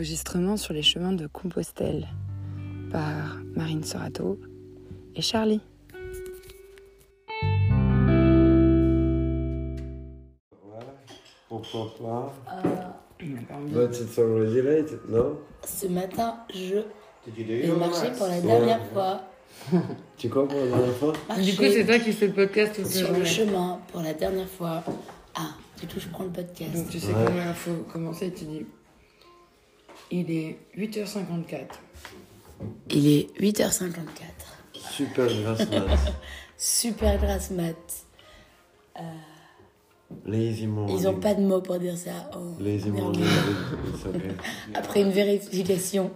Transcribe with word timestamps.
enregistrement 0.00 0.56
sur 0.56 0.72
les 0.72 0.80
chemins 0.80 1.12
de 1.12 1.26
Compostelle 1.26 2.08
par 2.90 3.36
Marine 3.54 3.84
Sorato 3.84 4.40
et 5.14 5.20
Charlie. 5.20 5.60
Pourquoi 11.48 11.92
pas? 11.98 12.34
Envie. 13.20 13.72
But 13.72 13.96
it's 14.00 14.18
already 14.18 14.62
late, 14.62 14.92
no 15.08 15.40
Ce 15.64 15.86
matin, 15.86 16.36
je 16.54 16.76
marcher 17.74 18.08
maths? 18.08 18.18
pour 18.18 18.26
la 18.28 18.40
dernière 18.40 18.86
fois. 18.92 19.20
Tu 20.16 20.28
crois 20.30 20.46
pour 20.48 20.58
la 20.58 20.66
dernière 20.68 20.96
fois? 20.96 21.12
Du 21.42 21.54
coup, 21.56 21.64
c'est 21.64 21.84
toi 21.84 21.98
qui 21.98 22.12
fais 22.12 22.28
le 22.28 22.32
podcast 22.32 22.72
toute 22.76 22.84
la 22.84 22.90
sur 22.90 23.12
le 23.12 23.24
chemin 23.24 23.80
pour 23.92 24.00
la 24.00 24.14
dernière 24.14 24.48
fois. 24.48 24.82
Ah, 25.34 25.50
du 25.78 25.86
coup, 25.86 25.98
je 26.00 26.08
prends 26.08 26.24
le 26.24 26.30
podcast. 26.30 26.72
Donc 26.72 26.88
tu 26.88 26.98
sais 26.98 27.08
Ouais. 27.12 27.24
comment 27.26 27.42
il 27.48 27.54
faut 27.54 27.82
commencer, 27.92 28.32
tu 28.32 28.44
dis. 28.44 28.66
Il 30.10 30.30
est 30.30 30.58
8h54. 30.76 31.66
Il 32.90 33.06
est 33.06 33.40
8h54. 33.40 33.94
Super 34.74 35.26
grasse 35.26 35.70
mat. 35.70 35.98
Super 36.56 37.18
grasse 37.18 37.50
mat. 37.50 37.76
Lazy 40.26 40.66
morning. 40.66 40.98
Ils 40.98 41.08
ont 41.08 41.18
pas 41.18 41.34
de 41.34 41.40
mots 41.40 41.60
pour 41.60 41.78
dire 41.78 41.96
ça. 41.96 42.30
Oh, 42.36 42.60
Lazy 42.60 42.90
morning, 42.90 43.24
okay. 44.04 44.18
Après 44.74 45.02
une 45.02 45.10
vérification 45.10 46.10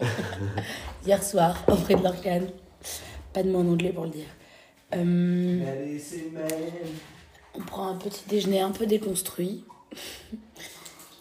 hier 1.07 1.23
soir 1.23 1.65
auprès 1.69 1.95
de 1.95 2.03
l'organe. 2.03 2.49
Pas 3.33 3.43
de 3.43 3.51
mots 3.51 3.61
en 3.61 3.69
anglais 3.69 3.93
pour 3.93 4.05
le 4.05 4.11
dire. 4.11 4.27
Euh, 4.95 5.97
on 7.55 7.61
prend 7.61 7.89
un 7.89 7.97
petit 7.97 8.25
déjeuner 8.29 8.61
un 8.61 8.71
peu 8.71 8.87
déconstruit. 8.87 9.65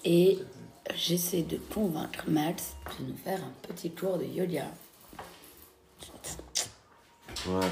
Et 0.03 0.39
j'essaie 0.95 1.41
de 1.43 1.57
convaincre 1.73 2.23
Max 2.27 2.75
de 2.99 3.05
nous 3.07 3.17
faire 3.17 3.39
un 3.39 3.67
petit 3.67 3.91
cours 3.91 4.17
de 4.17 4.25
yoga. 4.25 4.65
Ouais. 7.47 7.65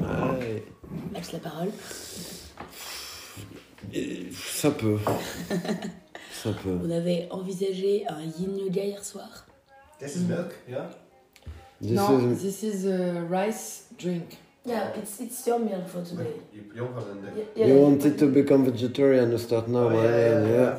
Ouais. 0.00 0.64
Max, 1.12 1.32
la 1.32 1.38
parole. 1.38 1.68
Et 3.92 4.26
ça 4.32 4.70
peut. 4.70 4.98
ça 6.32 6.50
peut. 6.52 6.78
On 6.84 6.90
avait 6.90 7.28
envisagé 7.30 8.06
un 8.08 8.22
yin 8.22 8.56
yoga 8.58 8.84
hier 8.84 9.04
soir. 9.04 9.46
This 9.98 10.16
is 10.16 10.24
milk, 10.24 10.52
yeah? 10.68 10.90
This 11.80 11.92
non, 11.92 12.32
is- 12.32 12.42
this 12.42 12.62
is 12.62 12.86
a 12.86 13.22
rice 13.28 13.86
drink. 13.98 14.38
Yeah, 14.64 14.92
it's, 14.96 15.20
it's 15.20 15.44
your 15.44 15.58
meal 15.58 15.82
for 15.88 16.02
today. 16.04 16.36
You, 16.52 16.62
you 16.76 17.66
You 17.66 17.74
wanted 17.80 18.16
to 18.18 18.26
become 18.28 18.64
vegetarian 18.64 19.30
to 19.32 19.38
start 19.38 19.66
now, 19.66 19.88
Oh, 19.88 20.02
yeah, 20.02 20.46
yeah. 20.46 20.78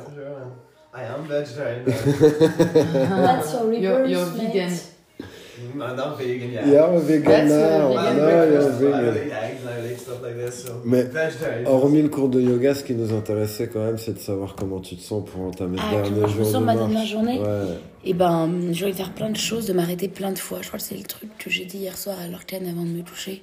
I 0.94 1.02
am 1.04 1.24
vegetarian. 1.26 1.84
What's 3.22 3.52
your 3.52 3.72
You're, 3.72 4.02
reverse, 4.02 4.10
you're 4.10 4.26
vegan. 4.26 4.70
Mm, 4.70 5.82
I'm 5.82 5.96
not 5.96 6.18
vegan 6.18 6.50
yet. 6.52 6.66
Yeah, 6.66 6.84
I'm 6.86 6.94
a 6.94 7.00
vegan 7.00 7.24
That's 7.24 7.50
now. 7.50 7.88
vegan 7.88 7.98
I 7.98 8.12
No, 8.14 8.22
like 8.24 8.50
you're 8.50 8.60
breakfast, 8.60 8.82
I 8.82 8.90
don't 8.90 9.14
vegan. 9.14 9.26
eat 9.26 9.32
eggs 9.32 9.60
and 9.60 9.68
I 9.70 9.76
don't 9.76 9.90
eat 9.92 10.00
stuff 10.00 10.22
like 10.22 10.36
this, 10.36 10.64
so 10.64 10.80
Mais 10.84 11.02
vegetarian. 11.02 11.66
Hormis 11.70 12.02
le 12.02 12.08
cours 12.08 12.28
de 12.28 12.40
yoga, 12.40 12.74
ce 12.74 12.84
qui 12.84 12.94
nous 12.94 13.12
intéressait 13.12 13.68
quand 13.68 13.84
même, 13.84 13.98
c'est 13.98 14.14
de 14.14 14.18
savoir 14.20 14.54
comment 14.54 14.80
tu 14.80 14.96
te 14.96 15.02
sens 15.02 15.24
pour 15.28 15.42
entamer 15.42 15.78
Ah, 15.80 15.90
le 15.96 16.02
comment 16.02 16.10
dernier 16.16 16.32
je 16.32 16.38
me 16.38 16.44
jour 16.44 16.52
sens 16.52 16.60
de 16.60 16.66
ma 16.66 16.74
marche. 16.74 16.78
dernière 16.90 17.06
journée 17.06 17.38
Ouais. 17.40 17.78
Et 18.04 18.14
ben, 18.14 18.50
j'ai 18.72 18.84
envie 18.84 18.92
de 18.92 18.96
faire 18.98 19.12
plein 19.14 19.30
de 19.30 19.36
choses, 19.36 19.66
de 19.66 19.72
m'arrêter 19.72 20.06
plein 20.08 20.30
de 20.32 20.38
fois. 20.38 20.58
Je 20.62 20.68
crois 20.68 20.78
que 20.78 20.84
c'est 20.84 20.96
le 20.96 21.02
truc 21.04 21.30
que 21.38 21.50
j'ai 21.50 21.64
dit 21.64 21.78
hier 21.78 21.96
soir 21.98 22.16
à 22.24 22.28
l'orcane 22.28 22.66
avant 22.66 22.82
de 22.84 22.88
me 22.90 23.02
toucher. 23.02 23.42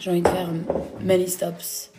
J'ai 0.00 0.10
envie 0.10 0.22
de 0.22 0.28
faire 0.28 0.48
many 1.02 1.28
stops. 1.28 1.90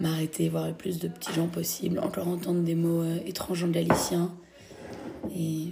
M'arrêter, 0.00 0.48
voir 0.48 0.68
le 0.68 0.74
plus 0.74 0.98
de 0.98 1.08
petits 1.08 1.32
gens 1.32 1.48
possible. 1.48 1.98
Encore 1.98 2.28
entendre 2.28 2.62
des 2.62 2.74
mots 2.74 3.02
euh, 3.02 3.18
étranges 3.26 3.64
en 3.64 3.68
galicien. 3.68 4.32
Et, 5.34 5.62
et 5.64 5.70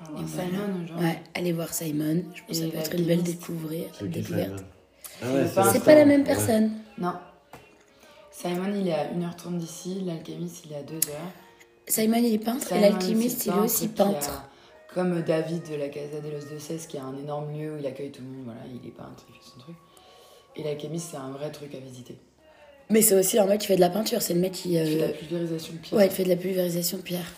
voir 0.00 0.22
voilà. 0.26 0.48
Simon 0.50 0.84
aujourd'hui. 0.84 1.06
Ouais, 1.06 1.22
aller 1.34 1.52
voir 1.52 1.72
Simon. 1.72 2.22
Je 2.34 2.42
pense 2.42 2.58
que 2.60 2.64
ça 2.66 2.70
peut 2.70 2.78
être 2.78 2.94
une 2.94 3.06
belle 3.06 3.22
découvrir, 3.22 3.86
découverte. 4.02 4.58
Simon 4.58 4.64
Ah 5.22 5.26
C'est 5.26 5.32
ouais, 5.34 5.44
pas- 5.54 5.64
ça. 5.64 5.72
C'est 5.72 5.84
pas 5.84 5.94
la 5.94 6.04
même 6.04 6.20
Ouais. 6.20 6.26
personne. 6.26 6.72
Non. 6.98 7.14
Simon, 8.30 8.72
il 8.78 8.86
est 8.88 8.92
à 8.92 9.06
1h30 9.12 9.56
d'ici. 9.58 10.02
L'alchimiste, 10.04 10.64
il 10.66 10.72
est 10.72 10.76
à 10.76 10.82
2h. 10.82 11.10
Simon, 11.86 12.16
il 12.18 12.34
est 12.34 12.38
peintre 12.38 12.70
et 12.72 12.80
l'alchimiste, 12.80 13.46
il 13.46 13.52
est 13.52 13.58
aussi 13.58 13.86
a- 13.86 13.88
peintre. 14.04 14.44
Comme 14.94 15.22
David 15.22 15.62
de 15.70 15.74
la 15.76 15.88
Casa 15.88 16.20
de 16.20 16.28
los 16.30 16.44
Dioses, 16.46 16.86
qui 16.86 16.98
a 16.98 17.04
un 17.04 17.16
énorme 17.16 17.52
lieu 17.52 17.74
où 17.74 17.78
il 17.78 17.86
accueille 17.86 18.10
tout 18.10 18.22
le 18.22 18.28
monde. 18.28 18.44
Voilà, 18.44 18.60
il 18.70 18.86
est 18.86 18.92
peintre, 18.92 19.24
il 19.28 19.34
fait 19.34 19.50
son 19.54 19.58
truc. 19.60 19.76
Et 20.56 20.62
l'alchimiste, 20.64 21.08
c'est 21.12 21.16
un 21.18 21.30
vrai 21.30 21.50
truc 21.50 21.74
à 21.74 21.78
visiter. 21.78 22.18
Mais 22.90 23.02
c'est 23.02 23.14
aussi 23.14 23.38
un 23.38 23.46
mec 23.46 23.60
qui 23.60 23.66
fait 23.66 23.76
de 23.76 23.80
la 23.80 23.90
peinture. 23.90 24.22
C'est 24.22 24.34
le 24.34 24.40
mec 24.40 24.52
qui. 24.52 24.74
Il 24.74 24.78
fait 24.86 24.96
de 24.96 25.02
euh, 25.02 25.06
la 25.08 25.12
pulvérisation 25.12 25.72
de 25.74 25.78
pierre. 25.78 25.98
Ouais, 25.98 26.06
il 26.06 26.12
fait 26.12 26.24
de 26.24 26.28
la 26.28 26.36
pulvérisation 26.36 26.96
de 26.98 27.02
pierre. 27.02 27.32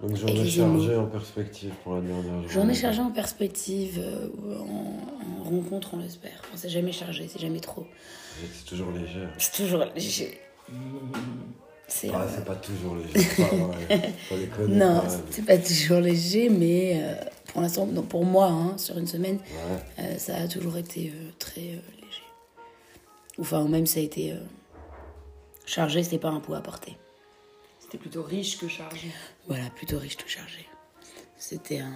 Donc 0.00 0.16
j'en 0.16 0.28
ai 0.28 0.48
chargé 0.48 0.94
en 0.96 1.06
perspective 1.06 1.72
pour 1.82 1.94
la 1.96 2.00
dernière 2.02 2.24
journée. 2.24 2.48
J'en 2.48 2.68
ai 2.68 2.74
chargé 2.74 3.00
en 3.00 3.10
perspective, 3.10 3.98
euh, 3.98 4.28
ou 4.38 4.52
en, 4.54 5.40
en 5.40 5.42
rencontre, 5.44 5.90
on 5.94 5.98
l'espère. 5.98 6.40
Enfin, 6.44 6.52
c'est 6.56 6.68
jamais 6.68 6.92
chargé, 6.92 7.28
c'est 7.30 7.40
jamais 7.40 7.58
trop. 7.60 7.84
C'est 8.56 8.64
toujours 8.64 8.92
léger. 8.92 9.26
C'est 9.38 9.52
toujours 9.64 9.84
léger. 9.96 10.38
C'est. 11.88 12.10
Ah, 12.14 12.22
euh, 12.22 12.40
pas 12.42 12.54
toujours 12.54 12.94
léger. 12.96 13.18
c'est 13.18 13.42
pas. 13.42 13.96
Faut 14.28 14.36
déconner, 14.36 14.76
non, 14.76 15.02
c'est 15.30 15.44
pas 15.44 15.58
toujours 15.58 16.00
léger, 16.00 16.48
mais 16.48 17.00
euh, 17.02 17.14
pour 17.52 17.62
l'instant, 17.62 17.86
pour 18.08 18.24
moi, 18.24 18.46
hein, 18.46 18.78
sur 18.78 18.96
une 18.98 19.06
semaine, 19.08 19.38
Ouais. 19.38 20.04
euh, 20.04 20.18
ça 20.18 20.36
a 20.36 20.46
toujours 20.46 20.76
été 20.76 21.12
euh, 21.12 21.30
très 21.40 21.62
euh, 21.62 21.80
léger. 21.96 22.22
Enfin, 23.38 23.66
même 23.68 23.86
ça 23.86 24.00
a 24.00 24.02
été 24.02 24.32
euh, 24.32 24.36
chargé, 25.66 26.02
c'était 26.02 26.18
pas 26.18 26.30
un 26.30 26.40
poids 26.40 26.56
à 26.58 26.60
porter. 26.60 26.96
C'était 27.80 27.98
plutôt 27.98 28.22
riche 28.22 28.58
que 28.58 28.68
chargé. 28.68 29.08
Voilà, 29.46 29.70
plutôt 29.70 29.98
riche 29.98 30.16
tout 30.16 30.28
chargé. 30.28 30.66
C'était 31.36 31.78
un. 31.80 31.92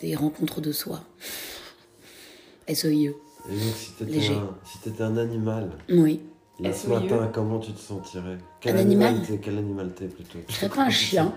Des 0.00 0.14
rencontres 0.14 0.60
de 0.60 0.72
soi. 0.72 1.00
SOIE. 2.72 2.90
Et 3.48 3.54
donc, 3.54 3.74
si 3.76 3.92
t'étais 3.92 4.10
Léger. 4.10 4.34
un, 4.34 4.56
si 4.64 4.78
t'étais 4.78 5.02
un 5.02 5.16
animal, 5.16 5.70
Oui. 5.88 6.20
là 6.58 6.72
ce 6.72 6.86
SOIE. 6.86 6.98
matin, 7.00 7.30
comment 7.32 7.58
tu 7.60 7.72
te 7.72 7.78
sentirais? 7.80 8.38
Quel 8.60 8.76
Un 8.76 8.80
animal 8.80 9.22
t'es 9.26 9.38
Quel 9.38 9.56
animal 9.58 9.92
t'es 9.94 10.06
plutôt? 10.08 10.38
Je 10.48 10.52
serais 10.54 10.68
pas 10.68 10.82
un 10.82 10.90
chien. 10.90 11.32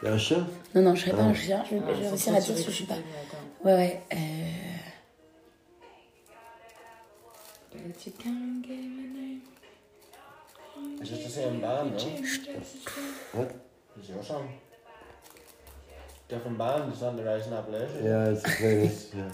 T'es 0.00 0.08
un 0.08 0.18
chien? 0.18 0.46
Non, 0.74 0.82
non, 0.82 0.94
je 0.94 1.00
serais 1.02 1.10
pas 1.12 1.22
Ah. 1.24 1.28
un 1.30 1.34
chien. 1.34 1.64
Je 1.68 1.74
vais, 1.76 1.80
vais 1.80 2.08
réussir 2.08 2.34
à 2.34 2.40
dire 2.40 2.56
ce 2.56 2.62
que 2.64 2.70
je 2.70 2.76
suis 2.76 2.84
pas. 2.84 2.94
Ouais, 3.64 3.72
ouais. 3.74 4.00
Euh... 4.12 4.16
But 7.86 8.06
you 8.06 8.12
can't 8.18 8.62
give 8.62 8.76
a 8.76 9.06
name. 9.18 9.42
Is 11.02 11.12
it 11.12 11.24
the 11.24 11.30
same 11.30 11.60
band, 11.60 11.92
no? 11.92 13.40
What? 13.40 13.50
It's 13.98 14.08
your 14.08 14.22
song. 14.22 14.48
Different 16.28 16.58
band, 16.58 16.92
it's 16.92 17.00
not 17.00 17.16
the 17.16 17.24
Rising 17.24 17.52
Appalachian. 17.52 18.04
Yeah, 18.04 18.28
it's 18.32 18.42
famous. 18.58 19.10
Yeah. 19.16 19.30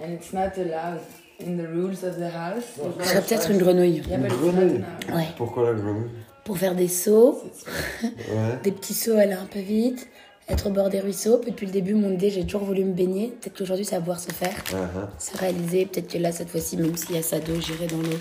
And 0.00 0.12
it's 0.14 0.32
not 0.32 0.56
allowed 0.56 1.02
in 1.38 1.56
the 1.56 1.66
rules 1.68 2.02
of 2.02 2.16
the 2.18 2.30
house. 2.30 2.78
Je 2.78 3.04
serais 3.04 3.22
peut-être 3.22 3.50
une 3.50 3.58
grenouille. 3.58 4.02
Not 4.08 4.28
Grenouille. 4.28 4.84
Ouais. 5.12 5.28
Pourquoi 5.36 5.72
la 5.72 5.74
grenouille? 5.80 6.10
Pour 6.44 6.56
faire 6.56 6.74
des 6.74 6.88
sauts, 6.88 7.42
Ouais. 8.02 8.58
des 8.62 8.72
petits 8.72 8.94
sauts, 8.94 9.18
aller 9.18 9.34
un 9.34 9.44
peu 9.46 9.58
vite, 9.60 10.08
être 10.48 10.66
au 10.66 10.70
bord 10.70 10.88
des 10.88 11.00
ruisseaux. 11.00 11.38
Puis 11.38 11.50
depuis 11.50 11.66
le 11.66 11.72
début, 11.72 11.94
mon 11.94 12.10
idée, 12.10 12.30
j'ai 12.30 12.44
toujours 12.44 12.64
voulu 12.64 12.84
me 12.84 12.92
baigner. 12.92 13.28
Peut-être 13.40 13.58
qu'aujourd'hui, 13.58 13.84
ça 13.84 13.96
va 13.96 14.00
pouvoir 14.00 14.20
se 14.20 14.32
faire. 14.32 14.54
Ah, 14.72 14.88
ah. 14.96 15.08
se 15.18 15.36
réaliser. 15.36 15.86
Peut-être 15.86 16.08
que 16.12 16.18
là, 16.18 16.32
cette 16.32 16.50
fois-ci, 16.50 16.76
même 16.76 16.96
s'il 16.96 17.14
y 17.14 17.18
a 17.18 17.22
ça 17.22 17.38
d'eau, 17.38 17.60
j'irai 17.60 17.86
dans 17.86 17.98
l'eau. 17.98 18.18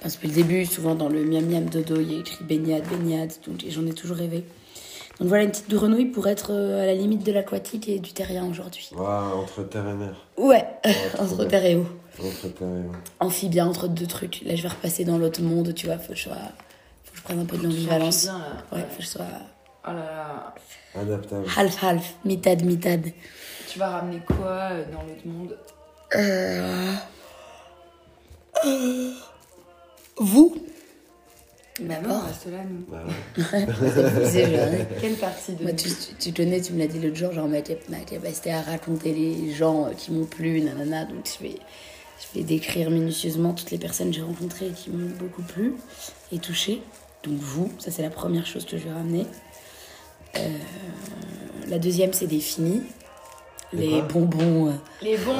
Parce 0.00 0.16
que 0.16 0.26
depuis 0.26 0.28
le 0.28 0.42
début, 0.42 0.66
souvent 0.66 0.94
dans 0.94 1.08
le 1.08 1.24
miam 1.24 1.46
miam 1.46 1.64
dodo, 1.64 1.98
il 1.98 2.12
y 2.12 2.16
a 2.16 2.20
écrit 2.20 2.44
baignade, 2.44 2.84
baignade, 2.88 3.32
donc 3.46 3.64
et 3.64 3.70
j'en 3.70 3.86
ai 3.86 3.94
toujours 3.94 4.18
rêvé. 4.18 4.44
Donc 5.18 5.28
voilà 5.28 5.44
une 5.44 5.50
petite 5.50 5.70
grenouille 5.70 6.06
pour 6.06 6.26
être 6.26 6.48
euh, 6.50 6.82
à 6.82 6.86
la 6.86 6.94
limite 6.94 7.24
de 7.24 7.32
l'aquatique 7.32 7.88
et 7.88 8.00
du 8.00 8.12
terrien 8.12 8.44
aujourd'hui. 8.44 8.90
Waouh, 8.94 9.38
entre 9.38 9.62
terre 9.62 9.88
et 9.88 9.94
mer. 9.94 10.26
Ouais, 10.36 10.66
entre 11.18 11.36
bien. 11.36 11.46
terre 11.46 11.64
et 11.64 11.76
eau. 11.76 11.86
Entre 12.18 12.48
terre 12.48 12.68
et 12.68 12.88
mer. 12.88 13.00
Amphibien 13.20 13.66
entre 13.66 13.88
deux 13.88 14.06
trucs. 14.06 14.42
Là, 14.44 14.56
je 14.56 14.62
vais 14.62 14.68
repasser 14.68 15.04
dans 15.04 15.16
l'autre 15.16 15.40
monde, 15.40 15.72
tu 15.72 15.86
vois. 15.86 15.96
Faut 15.96 16.12
que 16.12 16.18
je 16.18 16.24
sois. 16.24 16.34
Faut 17.04 17.12
que 17.12 17.18
je 17.18 17.22
prenne 17.22 17.40
un 17.40 17.44
peu 17.44 17.56
de 17.56 17.62
l'ambivalence. 17.62 18.26
Là. 18.26 18.40
Ouais, 18.72 18.84
faut 18.90 18.98
que 18.98 19.04
je 19.04 19.08
sois 19.08 19.24
Oh 19.86 19.90
là 19.90 19.94
là. 19.94 20.54
Adaptable. 21.00 21.46
half-half, 21.56 22.14
mitad, 22.24 22.62
mitad. 22.64 23.02
Tu 23.68 23.78
vas 23.78 23.88
ramener 23.90 24.20
quoi 24.26 24.70
euh, 24.72 24.84
dans 24.92 25.02
l'autre 25.02 25.26
monde? 25.26 25.58
Euh... 26.14 26.92
euh, 28.64 29.10
Vous 30.18 30.56
Bah 31.80 31.94
non, 32.02 32.14
on 32.14 32.26
reste 32.26 32.46
là, 32.46 32.58
nous. 32.64 32.84
Bah 32.88 33.04
ouais. 33.36 33.66
Sais, 34.30 34.44
je- 34.46 35.00
Quelle 35.00 35.16
partie 35.16 35.52
de 35.52 35.62
Moi, 35.62 35.72
nous 35.72 35.76
tu, 35.78 35.88
tu, 35.88 36.14
tu 36.18 36.32
connais, 36.32 36.60
tu 36.60 36.72
me 36.72 36.78
l'as 36.78 36.86
dit 36.86 37.00
l'autre 37.00 37.16
jour, 37.16 37.32
genre 37.32 37.48
ma, 37.48 37.60
cap- 37.62 37.88
ma 37.88 37.98
capacité 38.00 38.52
à 38.52 38.62
raconter 38.62 39.12
les 39.12 39.52
gens 39.52 39.86
euh, 39.86 39.90
qui 39.92 40.12
m'ont 40.12 40.26
plu, 40.26 40.60
nanana. 40.60 41.04
Donc 41.04 41.26
je 41.38 41.42
vais, 41.42 41.56
je 42.20 42.38
vais 42.38 42.44
décrire 42.44 42.90
minutieusement 42.90 43.52
toutes 43.52 43.70
les 43.72 43.78
personnes 43.78 44.10
que 44.10 44.16
j'ai 44.16 44.22
rencontrées 44.22 44.68
et 44.68 44.72
qui 44.72 44.90
m'ont 44.90 45.10
beaucoup 45.18 45.42
plu 45.42 45.74
et 46.32 46.38
touché. 46.38 46.80
Donc 47.24 47.34
vous, 47.38 47.72
ça 47.78 47.90
c'est 47.90 48.02
la 48.02 48.10
première 48.10 48.46
chose 48.46 48.64
que 48.64 48.78
je 48.78 48.84
vais 48.84 48.92
ramener. 48.92 49.26
Euh, 50.36 50.48
la 51.68 51.78
deuxième, 51.78 52.12
c'est 52.12 52.26
des 52.26 52.40
finis. 52.40 52.82
Les 53.72 54.02
bonbons 54.02 54.68
euh, 54.68 54.72
Les 55.02 55.16
bons 55.16 55.32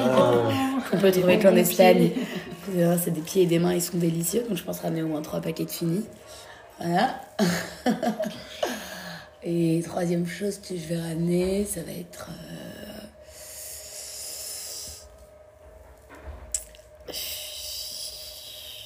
qu'on 0.89 0.97
peut 0.97 1.11
trouver 1.11 1.37
bonbons 1.37 1.49
qu'en 1.49 1.55
Espagne. 1.55 2.11
Euh, 2.75 2.97
C'est 3.03 3.11
des 3.11 3.21
pieds 3.21 3.43
et 3.43 3.45
des 3.45 3.59
mains, 3.59 3.73
ils 3.73 3.81
sont 3.81 3.97
délicieux. 3.97 4.43
Donc 4.47 4.57
je 4.57 4.63
pense 4.63 4.79
ramener 4.79 5.03
au 5.03 5.07
moins 5.07 5.21
trois 5.21 5.39
paquets 5.39 5.65
de 5.65 5.71
finis. 5.71 6.03
Voilà. 6.79 7.21
Et 9.43 9.81
troisième 9.85 10.25
chose 10.25 10.57
que 10.57 10.75
je 10.75 10.87
vais 10.87 10.99
ramener, 10.99 11.65
ça 11.65 11.81
va 11.81 11.91
être. 11.91 12.29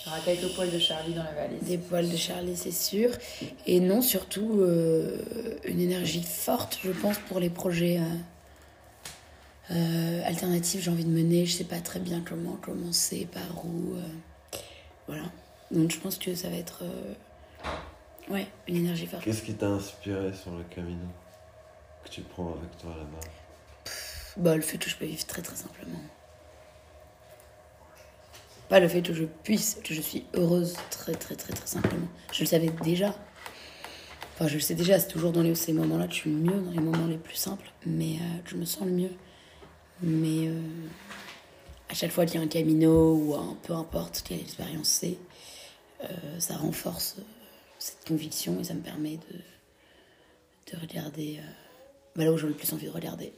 Il 0.09 0.11
y 0.11 0.15
aura 0.15 0.25
quelques 0.25 0.55
poils 0.55 0.71
de 0.71 0.79
Charlie 0.79 1.13
dans 1.13 1.23
la 1.23 1.33
valise. 1.33 1.61
Des 1.61 1.77
poils 1.77 2.09
de 2.09 2.17
Charlie, 2.17 2.57
c'est 2.57 2.71
sûr. 2.71 3.11
Et 3.67 3.79
non, 3.79 4.01
surtout 4.01 4.59
euh, 4.61 5.21
une 5.65 5.79
énergie 5.79 6.23
forte, 6.23 6.79
je 6.83 6.89
pense, 6.91 7.17
pour 7.19 7.39
les 7.39 7.51
projets 7.51 7.99
euh, 7.99 8.03
euh, 9.71 10.21
alternatifs 10.25 10.81
j'ai 10.83 10.89
envie 10.89 11.05
de 11.05 11.11
mener. 11.11 11.45
Je 11.45 11.53
sais 11.57 11.63
pas 11.63 11.79
très 11.79 11.99
bien 11.99 12.21
comment 12.27 12.53
commencer, 12.53 13.27
par 13.31 13.63
où. 13.65 13.95
euh, 13.95 14.57
voilà. 15.07 15.23
Donc 15.69 15.91
je 15.91 15.99
pense 15.99 16.17
que 16.17 16.33
ça 16.33 16.49
va 16.49 16.55
être. 16.55 16.83
euh, 16.83 17.13
ouais, 18.33 18.47
une 18.67 18.77
énergie 18.77 19.05
forte. 19.05 19.23
Qu'est-ce 19.23 19.43
qui 19.43 19.53
t'a 19.53 19.67
inspiré 19.67 20.33
sur 20.33 20.51
le 20.55 20.63
Camino 20.63 21.05
que 22.03 22.09
tu 22.09 22.21
prends 22.21 22.47
avec 22.57 22.75
toi 22.79 22.89
là-bas? 22.97 23.27
Bah, 24.37 24.55
le 24.55 24.61
fait 24.63 24.79
que 24.79 24.89
je 24.89 24.95
peux 24.95 25.05
vivre 25.05 25.25
très 25.27 25.43
très 25.43 25.55
simplement. 25.55 25.99
Pas 28.69 28.79
le 28.79 28.87
fait 28.87 29.01
que 29.01 29.13
je 29.13 29.25
puisse, 29.25 29.79
que 29.83 29.93
je 29.95 30.01
suis 30.01 30.25
heureuse 30.35 30.75
très 30.91 31.13
très 31.13 31.35
très 31.35 31.53
très 31.53 31.67
simplement. 31.67 32.07
Je 32.31 32.41
le 32.41 32.45
savais 32.45 32.69
déjà. 32.83 33.15
Enfin, 34.35 34.47
je 34.47 34.53
le 34.53 34.59
sais 34.61 34.75
déjà, 34.75 34.99
c'est 34.99 35.07
toujours 35.07 35.31
dans 35.31 35.41
les, 35.41 35.53
ces 35.55 35.73
moments-là 35.73 36.07
que 36.07 36.13
je 36.13 36.19
suis 36.19 36.29
mieux, 36.29 36.61
dans 36.61 36.71
les 36.71 36.79
moments 36.79 37.07
les 37.07 37.17
plus 37.17 37.35
simples, 37.35 37.73
mais 37.85 38.15
euh, 38.15 38.41
je 38.45 38.55
me 38.55 38.63
sens 38.63 38.85
le 38.85 38.93
mieux. 38.93 39.11
Mais 40.01 40.47
euh, 40.47 40.61
à 41.89 41.93
chaque 41.93 42.11
fois 42.11 42.25
qu'il 42.25 42.35
y 42.35 42.37
a 42.37 42.45
un 42.45 42.47
camino 42.47 43.15
ou 43.15 43.35
un 43.35 43.57
peu 43.63 43.73
importe 43.73 44.23
quelle 44.25 44.39
expérience 44.39 44.87
c'est, 44.87 45.17
euh, 46.03 46.39
ça 46.39 46.55
renforce 46.55 47.15
euh, 47.19 47.23
cette 47.79 48.07
conviction 48.07 48.59
et 48.61 48.63
ça 48.63 48.75
me 48.75 48.81
permet 48.81 49.17
de, 49.17 50.71
de 50.71 50.79
regarder 50.79 51.39
bah, 52.15 52.23
là 52.23 52.31
où 52.31 52.37
j'ai 52.37 52.47
le 52.47 52.53
plus 52.53 52.71
envie 52.71 52.85
de 52.85 52.91
regarder. 52.91 53.33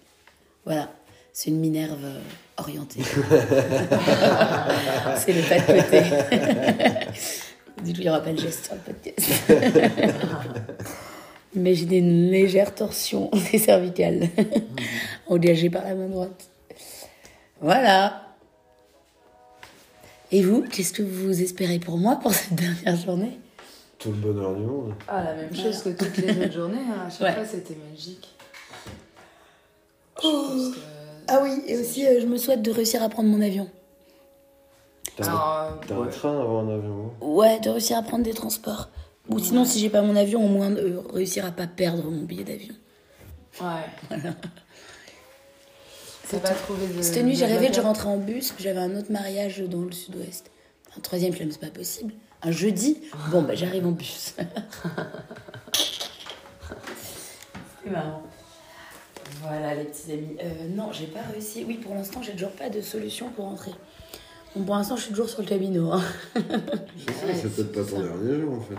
Voilà, 0.65 0.93
c'est 1.33 1.49
une 1.49 1.59
Minerve 1.59 2.03
euh, 2.03 2.19
orientée. 2.57 3.01
c'est 5.17 5.33
le 5.33 5.41
pas 5.47 5.59
de 5.59 5.65
côté. 5.81 6.01
du 7.83 7.93
coup, 7.93 7.99
il 7.99 8.03
n'y 8.03 8.09
aura 8.09 8.21
pas 8.21 8.31
de 8.33 8.39
geste 8.39 8.65
sur 8.65 8.75
le 8.75 8.81
podcast. 8.81 9.31
Imaginez 11.55 11.97
une 11.97 12.31
légère 12.31 12.73
torsion 12.73 13.29
des 13.51 13.57
cervicales, 13.57 14.29
engagée 15.27 15.69
par 15.69 15.83
la 15.83 15.95
main 15.95 16.07
droite. 16.07 16.49
Voilà. 17.59 18.27
Et 20.31 20.41
vous, 20.43 20.61
qu'est-ce 20.63 20.93
que 20.93 21.03
vous 21.03 21.41
espérez 21.41 21.79
pour 21.79 21.97
moi 21.97 22.15
pour 22.21 22.33
cette 22.33 22.53
dernière 22.55 22.95
journée? 22.95 23.37
Tout 23.99 24.11
le 24.11 24.15
bonheur 24.17 24.55
du 24.55 24.61
monde. 24.63 24.93
Ah, 25.09 25.23
la 25.25 25.33
même 25.35 25.53
chose 25.53 25.83
que 25.83 25.89
toutes 25.89 26.17
les 26.17 26.29
autres 26.45 26.53
journées. 26.53 26.77
hein. 26.89 27.05
À 27.07 27.09
chaque 27.09 27.21
Ouais. 27.21 27.33
fois, 27.33 27.45
c'était 27.45 27.75
magique. 27.91 28.29
Je 30.21 30.27
Oh. 30.27 30.45
pense 30.47 30.75
que- 30.75 30.79
Ah 31.27 31.39
oui, 31.43 31.61
et 31.67 31.77
aussi, 31.77 32.05
euh, 32.05 32.19
je 32.21 32.25
me 32.25 32.37
souhaite 32.37 32.61
de 32.61 32.71
réussir 32.71 33.01
à 33.03 33.09
prendre 33.09 33.29
mon 33.29 33.41
avion. 33.41 33.69
T'as 35.15 35.25
Alors, 35.25 35.57
euh, 35.61 35.71
t'as 35.87 35.95
un 35.95 35.99
ouais. 35.99 36.09
train 36.09 36.39
avant 36.41 36.59
un 36.67 36.75
avion 36.75 37.11
Ouais, 37.21 37.59
de 37.59 37.69
réussir 37.69 37.97
à 37.97 38.01
prendre 38.01 38.23
des 38.23 38.33
transports. 38.33 38.89
Ou 39.29 39.39
sinon, 39.39 39.65
si 39.65 39.79
j'ai 39.79 39.89
pas 39.89 40.01
mon 40.01 40.15
avion, 40.15 40.43
au 40.43 40.49
moins 40.49 40.69
de 40.71 41.01
réussir 41.13 41.45
à 41.45 41.51
pas 41.51 41.67
perdre 41.67 42.09
mon 42.09 42.23
billet 42.23 42.43
d'avion. 42.43 42.73
Ouais. 43.61 43.85
T'as 46.29 46.39
pas 46.39 46.49
trouvé 46.51 46.87
de. 46.87 47.01
Cette 47.01 47.23
nuit, 47.23 47.35
j'ai 47.35 47.45
rêvé 47.45 47.67
que 47.67 47.73
je 47.75 47.81
rentrais 47.81 48.07
en 48.07 48.17
bus, 48.17 48.51
que 48.51 48.63
j'avais 48.63 48.79
un 48.79 48.95
autre 48.95 49.11
mariage 49.11 49.59
dans 49.59 49.81
le 49.81 49.91
sud-ouest. 49.91 50.49
Un 50.97 51.01
troisième, 51.01 51.33
je 51.33 51.43
me 51.43 51.51
c'est 51.51 51.59
pas 51.59 51.67
possible. 51.67 52.13
Un 52.41 52.51
jeudi, 52.51 52.97
bon, 53.29 53.41
bah 53.43 53.53
j'arrive 53.53 53.85
en 53.85 53.91
bus. 53.91 54.33
C'est 57.83 57.89
marrant. 57.89 58.23
Voilà, 59.41 59.75
les 59.75 59.85
petits 59.85 60.11
amis. 60.11 60.37
Euh, 60.43 60.67
non, 60.69 60.91
j'ai 60.91 61.07
pas 61.07 61.21
réussi. 61.21 61.63
Oui, 61.67 61.75
pour 61.75 61.95
l'instant, 61.95 62.21
j'ai 62.21 62.33
toujours 62.33 62.51
pas 62.51 62.69
de 62.69 62.81
solution 62.81 63.29
pour 63.29 63.45
rentrer. 63.45 63.71
Bon, 64.55 64.63
pour 64.63 64.75
l'instant, 64.75 64.95
je 64.97 65.01
suis 65.03 65.11
toujours 65.11 65.29
sur 65.29 65.41
le 65.41 65.47
camino. 65.47 65.91
hein. 65.93 66.01
Je 66.35 66.41
sais, 67.13 67.33
c'est 67.35 67.55
peut-être 67.55 67.71
pas 67.71 67.83
ton 67.89 68.01
dernier 68.01 68.41
jour 68.41 68.53
en 68.53 68.61
fait. 68.61 68.75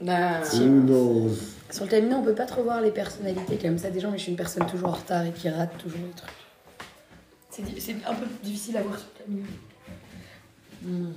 Bah, 0.00 0.40
non. 0.58 1.28
Sur 1.70 1.84
le 1.84 1.90
camino, 1.90 2.16
on 2.16 2.22
peut 2.22 2.34
pas 2.34 2.46
trop 2.46 2.62
voir 2.62 2.80
les 2.80 2.90
personnalités 2.90 3.58
comme 3.58 3.76
ça 3.78 3.90
des 3.90 4.00
gens, 4.00 4.10
mais 4.10 4.16
je 4.16 4.22
suis 4.22 4.30
une 4.32 4.38
personne 4.38 4.66
toujours 4.66 4.88
en 4.88 4.92
retard 4.92 5.24
et 5.26 5.32
qui 5.32 5.48
rate 5.50 5.76
toujours 5.78 5.98
les 6.06 6.12
trucs. 6.12 6.30
C'est 7.50 7.92
un 8.06 8.14
peu 8.14 8.26
difficile 8.42 8.76
à 8.78 8.82
voir 8.82 8.98
sur 8.98 9.08
le 9.18 9.24
camino. 9.24 9.46
hmm. 10.82 11.12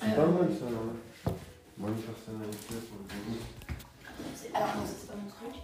C'est 0.00 0.14
pas 0.14 0.26
mal 0.26 0.48
ça, 0.56 0.64
ouais. 0.66 1.32
Bonne 1.78 1.94
personnalité 1.96 2.74
pour 2.88 2.98
le. 3.02 3.34
C'est- 4.36 4.54
Alors, 4.54 4.68
non, 4.76 4.82
c'est 4.86 5.08
pas 5.08 5.14
mon 5.16 5.28
truc. 5.50 5.62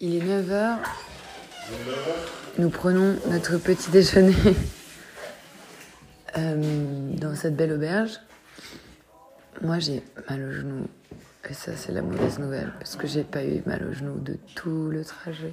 Il 0.00 0.14
est 0.14 0.20
9h. 0.20 0.76
Nous 2.58 2.70
prenons 2.70 3.16
notre 3.30 3.58
petit 3.58 3.90
déjeuner 3.90 4.34
euh, 6.38 7.12
dans 7.14 7.34
cette 7.34 7.56
belle 7.56 7.72
auberge. 7.72 8.20
Moi, 9.60 9.78
j'ai 9.80 10.02
mal 10.30 10.44
au 10.44 10.52
genou. 10.52 10.86
Et 11.50 11.54
ça, 11.54 11.72
c'est 11.76 11.92
la 11.92 12.02
mauvaise 12.02 12.38
nouvelle. 12.38 12.72
Parce 12.78 12.96
que 12.96 13.06
j'ai 13.06 13.24
pas 13.24 13.44
eu 13.44 13.62
mal 13.66 13.84
au 13.84 13.92
genou 13.92 14.18
de 14.20 14.38
tout 14.54 14.88
le 14.88 15.04
trajet. 15.04 15.52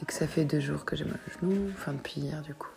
Et 0.00 0.04
que 0.04 0.12
ça 0.12 0.26
fait 0.26 0.44
deux 0.44 0.60
jours 0.60 0.84
que 0.84 0.94
j'ai 0.94 1.04
mal 1.04 1.18
au 1.26 1.40
genou. 1.40 1.70
Enfin, 1.72 1.92
depuis 1.92 2.20
hier, 2.20 2.40
du 2.42 2.54
coup. 2.54 2.68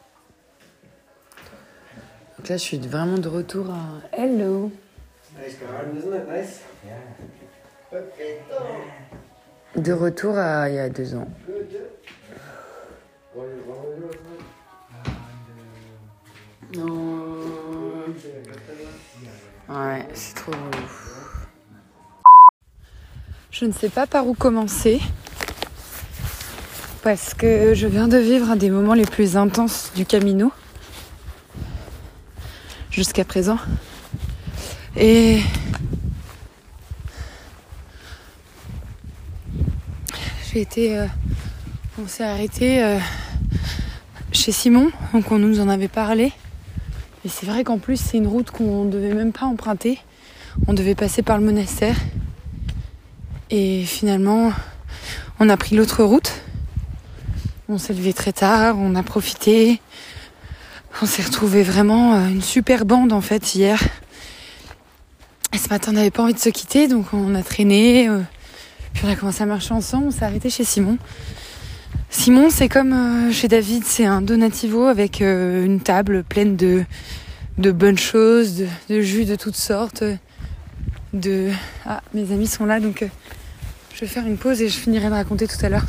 Donc 2.38 2.50
là, 2.50 2.58
je 2.58 2.64
suis 2.64 2.80
vraiment 2.80 3.18
de 3.18 3.28
retour 3.28 3.70
à 3.70 4.18
Hello. 4.18 4.72
Nice 5.38 5.58
garden, 5.60 5.96
isn't 5.98 6.14
it? 6.14 6.28
Nice. 6.28 6.62
De 9.76 9.94
retour 9.94 10.38
à 10.38 10.70
il 10.70 10.76
y 10.76 10.80
a 10.80 10.90
deux 10.90 11.16
ans. 11.16 11.28
Ouais, 19.70 20.08
c'est 20.14 20.36
trop. 20.36 20.52
Je 23.52 23.66
ne 23.66 23.72
sais 23.72 23.90
pas 23.90 24.06
par 24.06 24.28
où 24.28 24.34
commencer. 24.34 25.02
Parce 27.02 27.34
que 27.34 27.74
je 27.74 27.88
viens 27.88 28.08
de 28.08 28.18
vivre 28.18 28.52
un 28.52 28.56
des 28.56 28.70
moments 28.70 28.94
les 28.94 29.06
plus 29.06 29.36
intenses 29.36 29.92
du 29.96 30.06
Camino. 30.06 30.52
Jusqu'à 32.92 33.26
présent. 33.26 33.58
Et. 34.96 35.40
Euh, 40.56 41.06
on 42.02 42.08
s'est 42.08 42.24
arrêté 42.24 42.84
euh, 42.84 42.98
chez 44.32 44.52
Simon, 44.52 44.90
donc 45.14 45.32
on 45.32 45.38
nous 45.38 45.60
en 45.60 45.70
avait 45.70 45.88
parlé. 45.88 46.32
Et 47.24 47.30
c'est 47.30 47.46
vrai 47.46 47.64
qu'en 47.64 47.78
plus, 47.78 47.98
c'est 47.98 48.18
une 48.18 48.26
route 48.26 48.50
qu'on 48.50 48.86
ne 48.86 48.90
devait 48.90 49.14
même 49.14 49.32
pas 49.32 49.46
emprunter. 49.46 50.00
On 50.66 50.74
devait 50.74 50.96
passer 50.96 51.22
par 51.22 51.38
le 51.38 51.46
monastère. 51.46 51.96
Et 53.52 53.84
finalement, 53.84 54.52
on 55.40 55.50
a 55.50 55.58
pris 55.58 55.76
l'autre 55.76 56.04
route. 56.04 56.42
On 57.68 57.78
s'est 57.78 57.94
levé 57.94 58.14
très 58.14 58.34
tard, 58.34 58.76
on 58.80 58.96
a 58.96 59.04
profité. 59.04 59.80
On 61.04 61.06
s'est 61.06 61.24
retrouvé 61.24 61.62
vraiment 61.62 62.16
euh, 62.16 62.28
une 62.28 62.42
super 62.42 62.86
bande 62.86 63.14
en 63.14 63.22
fait 63.22 63.54
hier. 63.54 63.80
Et 65.54 65.60
ce 65.60 65.70
matin, 65.70 65.92
on 65.92 65.96
n'avait 65.96 66.12
pas 66.12 66.24
envie 66.24 66.34
de 66.34 66.40
se 66.40 66.50
quitter, 66.50 66.88
donc 66.88 67.14
on 67.14 67.36
a 67.36 67.44
traîné. 67.44 68.10
On 69.04 69.10
a 69.10 69.16
commencé 69.16 69.44
à 69.44 69.46
marcher 69.46 69.74
ensemble, 69.74 70.08
on 70.08 70.12
s'est 70.12 70.26
arrêté 70.26 70.50
chez 70.50 70.64
Simon. 70.64 70.98
Simon, 72.10 72.50
c'est 72.50 72.70
comme 72.70 72.94
euh, 72.94 73.32
chez 73.32 73.48
David, 73.48 73.84
c'est 73.86 74.06
un 74.06 74.22
donativo 74.22 74.86
avec 74.86 75.22
euh, 75.22 75.64
une 75.64 75.80
table 75.80 76.24
pleine 76.24 76.56
de, 76.56 76.84
de 77.58 77.72
bonnes 77.72 77.98
choses, 77.98 78.58
de, 78.58 78.68
de 78.90 79.02
jus 79.02 79.26
de 79.26 79.36
toutes 79.36 79.56
sortes. 79.56 80.04
De... 81.14 81.52
Ah, 81.86 82.02
mes 82.14 82.32
amis 82.32 82.48
sont 82.48 82.66
là, 82.66 82.80
donc 82.80 83.04
euh, 83.04 83.08
je 83.94 84.02
vais 84.02 84.08
faire 84.08 84.26
une 84.26 84.38
pause 84.38 84.62
et 84.62 84.70
je 84.70 84.78
finirai 84.78 85.08
de 85.08 85.14
raconter 85.14 85.48
tout 85.48 85.64
à 85.64 85.70
l'heure. 85.70 85.86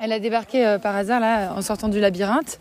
Elle 0.00 0.12
a 0.12 0.18
débarqué 0.18 0.78
par 0.82 0.96
hasard 0.96 1.20
là, 1.20 1.52
en 1.54 1.62
sortant 1.62 1.88
du 1.88 2.00
labyrinthe. 2.00 2.58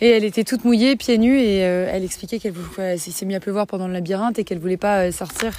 Et 0.00 0.10
elle 0.10 0.24
était 0.24 0.44
toute 0.44 0.64
mouillée, 0.64 0.96
pieds 0.96 1.18
nus, 1.18 1.40
et 1.40 1.56
elle 1.56 2.04
expliquait 2.04 2.38
qu'elle 2.38 2.54
s'est 2.98 3.26
mis 3.26 3.34
à 3.34 3.40
pleuvoir 3.40 3.66
pendant 3.66 3.88
le 3.88 3.94
labyrinthe 3.94 4.38
et 4.38 4.44
qu'elle 4.44 4.58
voulait 4.58 4.76
pas 4.76 5.10
sortir 5.10 5.52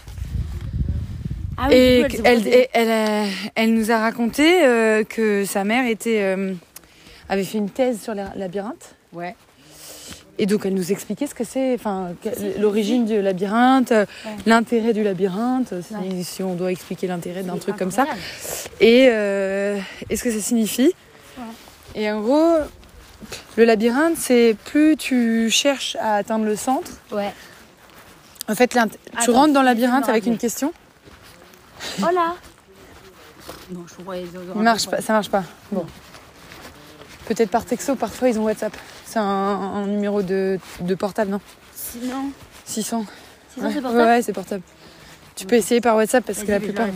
Ah 1.62 1.68
et 1.72 2.00
elle, 2.24 2.48
elle, 2.48 2.68
elle, 2.74 2.90
a- 2.92 3.26
elle 3.56 3.74
nous 3.74 3.92
a 3.92 4.00
raconté 4.00 4.64
euh, 4.66 5.04
que 5.04 5.44
sa 5.46 5.64
mère 5.64 5.86
était, 5.88 6.22
euh, 6.22 6.54
avait 7.28 7.44
fait 7.44 7.58
une 7.58 7.70
thèse 7.70 8.02
sur 8.02 8.14
les 8.14 8.24
labyrinthes. 8.36 8.96
Ouais. 9.14 9.36
Et 10.42 10.46
donc 10.46 10.66
elle 10.66 10.74
nous 10.74 10.92
expliquait 10.94 11.28
ce 11.28 11.36
que 11.36 11.44
c'est, 11.44 11.74
enfin 11.74 12.12
l'origine 12.60 13.04
du 13.06 13.22
labyrinthe, 13.22 13.92
euh, 13.92 14.06
l'intérêt 14.46 14.94
du 14.94 15.04
labyrinthe, 15.04 15.74
si, 15.82 16.24
si 16.24 16.44
on 16.44 16.54
doit 16.56 16.72
expliquer 16.72 17.08
l'intérêt 17.08 17.44
d'un 17.44 17.58
truc 17.58 17.76
comme 17.76 17.92
ça, 17.92 18.06
et, 18.80 19.08
euh, 19.10 19.78
et 20.10 20.16
ce 20.16 20.24
que 20.24 20.32
ça 20.32 20.40
signifie. 20.40 20.94
Et 21.94 22.10
en 22.10 22.22
gros, 22.22 22.54
le 23.58 23.66
labyrinthe, 23.66 24.16
c'est 24.16 24.56
plus 24.64 24.96
tu 24.96 25.50
cherches 25.50 25.98
à 26.00 26.16
atteindre 26.16 26.46
le 26.46 26.56
centre, 26.56 26.92
Ouais. 27.12 27.34
En 28.48 28.56
fait, 28.56 28.68
tu 28.68 28.78
Attends, 28.80 29.34
rentres 29.34 29.54
dans 29.54 29.60
le 29.62 29.66
labyrinthe 29.68 30.08
avec 30.10 30.26
une 30.26 30.38
question. 30.38 30.72
Hola 32.02 32.36
je 33.72 34.04
crois 34.04 34.18
Il 34.18 34.62
marche 34.62 34.88
pas, 34.88 35.02
ça 35.02 35.14
marche 35.14 35.30
pas. 35.30 35.44
Bon. 35.72 35.86
Peut-être 37.28 37.50
par 37.52 37.66
texto, 37.66 37.96
parfois 37.96 38.30
ils 38.30 38.40
ont 38.40 38.44
WhatsApp. 38.46 38.76
C'est 39.06 39.20
un, 39.20 39.24
un 39.24 39.86
numéro 39.88 40.22
de, 40.22 40.60
de 40.82 40.96
portable, 40.96 41.32
non? 41.32 41.42
Sinon, 41.74 42.32
600. 42.66 43.06
sinon 43.54 43.68
ouais. 43.68 43.74
c'est 43.74 43.82
portable 43.82 44.02
Ouais, 44.02 44.08
ouais, 44.08 44.22
c'est 44.22 44.34
portable. 44.34 44.64
Tu 45.36 45.46
peux 45.46 45.56
essayer 45.56 45.82
par 45.82 45.96
WhatsApp 45.96 46.26
parce 46.26 46.44
que 46.44 46.52
la 46.52 46.60
plupart. 46.60 46.88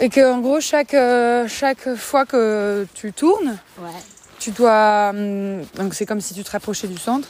Et 0.00 0.08
que 0.08 0.32
en 0.32 0.40
gros, 0.40 0.60
chaque, 0.60 0.94
euh, 0.94 1.46
chaque 1.46 1.94
fois 1.94 2.24
que 2.26 2.86
tu 2.94 3.12
tournes, 3.12 3.56
Ouais. 3.78 3.90
tu 4.40 4.50
dois. 4.50 5.10
hum, 5.14 5.62
Donc 5.76 5.94
c'est 5.94 6.06
comme 6.06 6.20
si 6.20 6.34
tu 6.34 6.42
te 6.42 6.50
rapprochais 6.50 6.88
du 6.88 6.96
centre. 6.98 7.28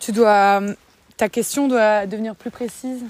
Tu 0.00 0.12
dois. 0.12 0.56
hum, 0.58 0.74
Ta 1.16 1.30
question 1.30 1.66
doit 1.68 2.04
devenir 2.06 2.34
plus 2.36 2.50
précise 2.50 3.02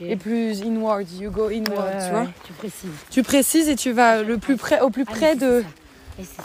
Et 0.00 0.16
plus 0.16 0.62
inward. 0.62 1.10
You 1.12 1.30
go 1.30 1.48
inward, 1.48 1.68
Ouais, 1.86 1.90
tu 1.98 2.04
ouais, 2.04 2.10
vois. 2.10 2.20
ouais, 2.22 2.28
Tu 2.46 2.52
précises. 2.52 2.90
Tu 3.10 3.22
précises 3.22 3.68
et 3.68 3.76
tu 3.76 3.92
vas 3.92 4.22
le 4.22 4.38
plus 4.38 4.56
près, 4.56 4.80
au 4.80 4.90
plus 4.90 5.04
Ah, 5.08 5.10
près 5.10 5.36
de. 5.36 5.64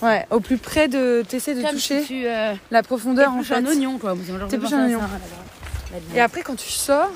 Ouais, 0.01 0.25
au 0.31 0.39
plus 0.39 0.57
près 0.57 0.87
de. 0.87 1.23
T'essaies 1.27 1.53
de 1.55 1.61
Comme 1.61 1.71
toucher 1.71 2.01
si 2.01 2.07
tu 2.07 2.25
euh, 2.27 2.53
la 2.71 2.83
profondeur 2.83 3.31
en 3.33 3.43
fait. 3.43 3.55
un 3.55 3.65
oignon, 3.65 3.97
quoi. 3.97 4.13
T'épluches 4.15 4.59
pensé 4.61 4.73
un 4.75 4.85
oignon. 4.85 4.99
ça. 5.01 5.97
Et 6.15 6.19
après, 6.21 6.41
quand 6.41 6.55
tu 6.55 6.69
sors, 6.71 7.11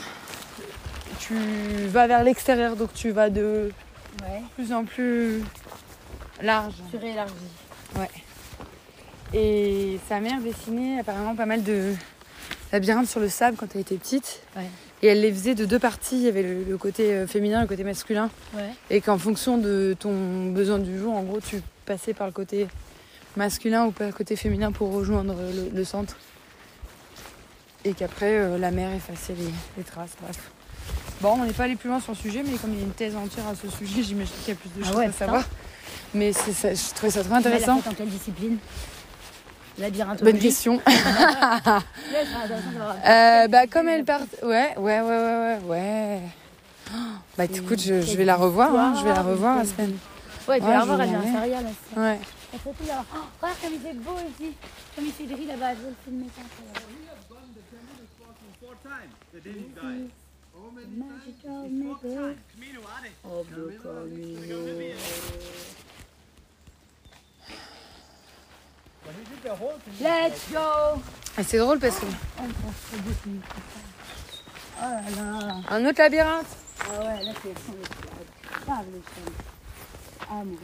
tu 1.20 1.34
vas 1.88 2.08
vers 2.08 2.24
l'extérieur, 2.24 2.76
donc 2.76 2.94
tu 2.94 3.12
vas 3.12 3.30
de 3.30 3.72
Ouais. 4.24 4.42
plus 4.56 4.74
en 4.74 4.84
plus 4.84 5.42
large. 6.42 6.74
Tu 6.92 6.98
réélargis. 6.98 7.34
Et 9.34 9.98
sa 10.10 10.20
mère 10.20 10.40
dessinait 10.42 11.00
apparemment 11.00 11.36
pas 11.36 11.46
mal 11.46 11.64
de 11.64 11.94
labyrinthes 12.74 13.08
sur 13.08 13.22
le 13.22 13.30
sable 13.30 13.56
quand 13.58 13.68
elle 13.74 13.82
était 13.82 13.96
petite. 13.96 14.42
Ouais. 14.58 14.64
Et 15.04 15.08
elle 15.08 15.22
les 15.22 15.32
faisait 15.32 15.56
de 15.56 15.66
deux 15.66 15.80
parties. 15.80 16.18
Il 16.18 16.24
y 16.24 16.28
avait 16.28 16.44
le, 16.44 16.64
le 16.64 16.78
côté 16.78 17.12
euh, 17.14 17.28
féminin, 17.28 17.62
le 17.62 17.68
côté 17.68 17.84
masculin. 17.84 18.30
Ouais. 18.54 18.70
Et 18.90 19.02
qu'en 19.02 19.18
fonction 19.18 19.58
de 19.58 19.96
ton 20.00 20.48
besoin 20.52 20.78
du 20.80 20.98
jour, 21.00 21.14
en 21.14 21.24
gros, 21.24 21.40
tu 21.40 21.62
passais 21.86 22.14
par 22.14 22.28
le 22.28 22.34
côté 22.34 22.68
masculin 23.36 23.86
ou 23.86 23.92
par 23.92 24.08
le 24.08 24.14
côté 24.14 24.36
féminin 24.36 24.72
pour 24.72 24.92
rejoindre 24.94 25.36
le, 25.56 25.76
le 25.76 25.84
centre. 25.84 26.16
Et 27.84 27.94
qu'après, 27.94 28.38
euh, 28.38 28.58
la 28.60 28.70
mère 28.70 28.94
effaçait 28.94 29.34
les, 29.34 29.50
les 29.78 29.84
traces. 29.84 30.12
Bref. 30.22 30.38
Bon, 31.22 31.34
on 31.40 31.46
n'est 31.46 31.54
pas 31.54 31.64
allé 31.64 31.76
plus 31.76 31.90
loin 31.90 32.00
sur 32.00 32.12
le 32.12 32.18
sujet, 32.18 32.44
mais 32.44 32.58
comme 32.58 32.74
il 32.74 32.80
y 32.80 32.82
a 32.82 32.86
une 32.86 32.92
thèse 32.92 33.16
entière 33.16 33.48
à 33.48 33.56
ce 33.56 33.68
sujet, 33.70 34.04
j'imagine 34.08 34.34
qu'il 34.46 34.54
y 34.54 34.58
a 34.58 34.60
plus 34.60 34.70
de 34.70 34.84
Ah 34.84 34.88
choses 34.88 34.96
ouais, 34.98 35.06
à 35.06 35.10
putain. 35.10 35.26
savoir. 35.26 35.44
Mais 36.14 36.34
ça, 36.34 36.74
je 36.74 36.94
trouvais 36.94 37.12
ça 37.12 37.22
très 37.24 37.30
Elle 37.30 37.34
a 37.34 37.38
intéressant. 37.38 37.82
fait 37.82 37.90
dans 37.90 37.96
quelle 37.96 38.10
discipline? 38.10 38.58
Bonne 40.24 40.40
question. 40.40 40.82
Euh, 43.08 43.48
bah 43.48 43.68
comme 43.68 43.88
elle 43.88 44.04
part, 44.04 44.22
ouais, 44.44 44.76
ouais, 44.78 45.02
ouais, 45.02 45.02
ouais, 45.02 45.36
ouais, 45.38 45.60
ouais. 45.66 46.22
Oh, 46.94 46.98
Bah 47.38 47.46
écoute, 47.46 47.82
je, 47.82 48.02
je 48.02 48.18
vais 48.18 48.26
la 48.26 48.36
revoir, 48.36 48.76
hein, 48.76 48.94
je 49.00 49.04
vais 49.04 49.14
la 49.14 49.22
revoir 49.22 49.58
la 49.58 49.66
semaine. 49.66 49.98
Ouais, 50.48 50.60
tu 50.60 50.66
vas 50.66 50.82
je 50.82 50.86
voir, 50.86 50.98
vais 50.98 51.04
elle 51.04 51.10
vient 51.10 51.42
à 51.42 51.62
là. 51.62 51.70
Ouais. 51.98 52.20
Elle 52.54 52.60
fait 52.60 52.70
tout 52.72 52.88
là. 52.88 53.06
Oh, 53.16 53.18
regarde 53.42 53.60
comme 53.62 53.74
il 53.74 53.80
fait 53.80 53.94
beau 53.94 54.16
ici. 54.30 54.52
Comme 54.96 55.06
il 55.06 55.12
fait 55.14 55.24
gris 55.26 55.46
là-bas. 55.46 55.74
Je 55.76 55.82
vais 55.82 55.90
le 55.90 55.96
filmer 56.04 56.28
ça. 56.36 56.42
Magical 60.98 61.70
nigga. 61.70 62.36
Oh, 63.24 63.46
le 63.56 63.70
Camino. 63.82 64.58
Let's 70.00 70.52
go 70.52 71.02
Et 71.38 71.44
c'est 71.44 71.58
drôle 71.58 71.80
parce 71.80 72.00
que 72.00 72.06
Oh 74.80 74.84
là 74.84 75.48
là 75.48 75.56
un 75.70 75.86
autre 75.86 76.00
labyrinthe. 76.00 76.46
Ah 76.80 77.00
ouais, 77.00 77.24
là 77.24 77.32
c'est 77.42 77.54
Ah. 78.68 78.82
Ah, 80.30 80.36
mon 80.36 80.44
Dieu. 80.46 80.60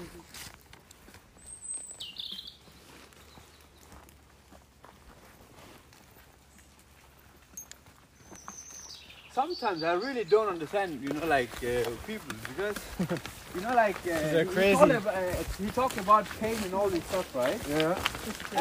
Sometimes 9.33 9.83
I 9.83 9.93
really 9.93 10.23
don't 10.23 10.47
understand, 10.49 10.99
you 11.01 11.09
know, 11.09 11.25
like 11.27 11.51
uh, 11.63 11.87
people 12.07 12.33
because 12.49 12.75
you 13.57 13.63
know, 13.63 13.75
like 13.75 13.97
uh, 14.05 14.09
They're 14.31 14.43
he 14.43 14.49
crazy. 14.49 14.75
talked 14.77 14.91
about, 14.91 15.15
uh, 15.15 15.63
he 15.63 15.69
talked 15.71 15.97
about 15.97 16.25
pain 16.39 16.55
and 16.65 16.73
all 16.73 16.89
this 16.89 17.03
stuff, 17.09 17.27
right? 17.35 17.59
Yeah. 17.69 17.95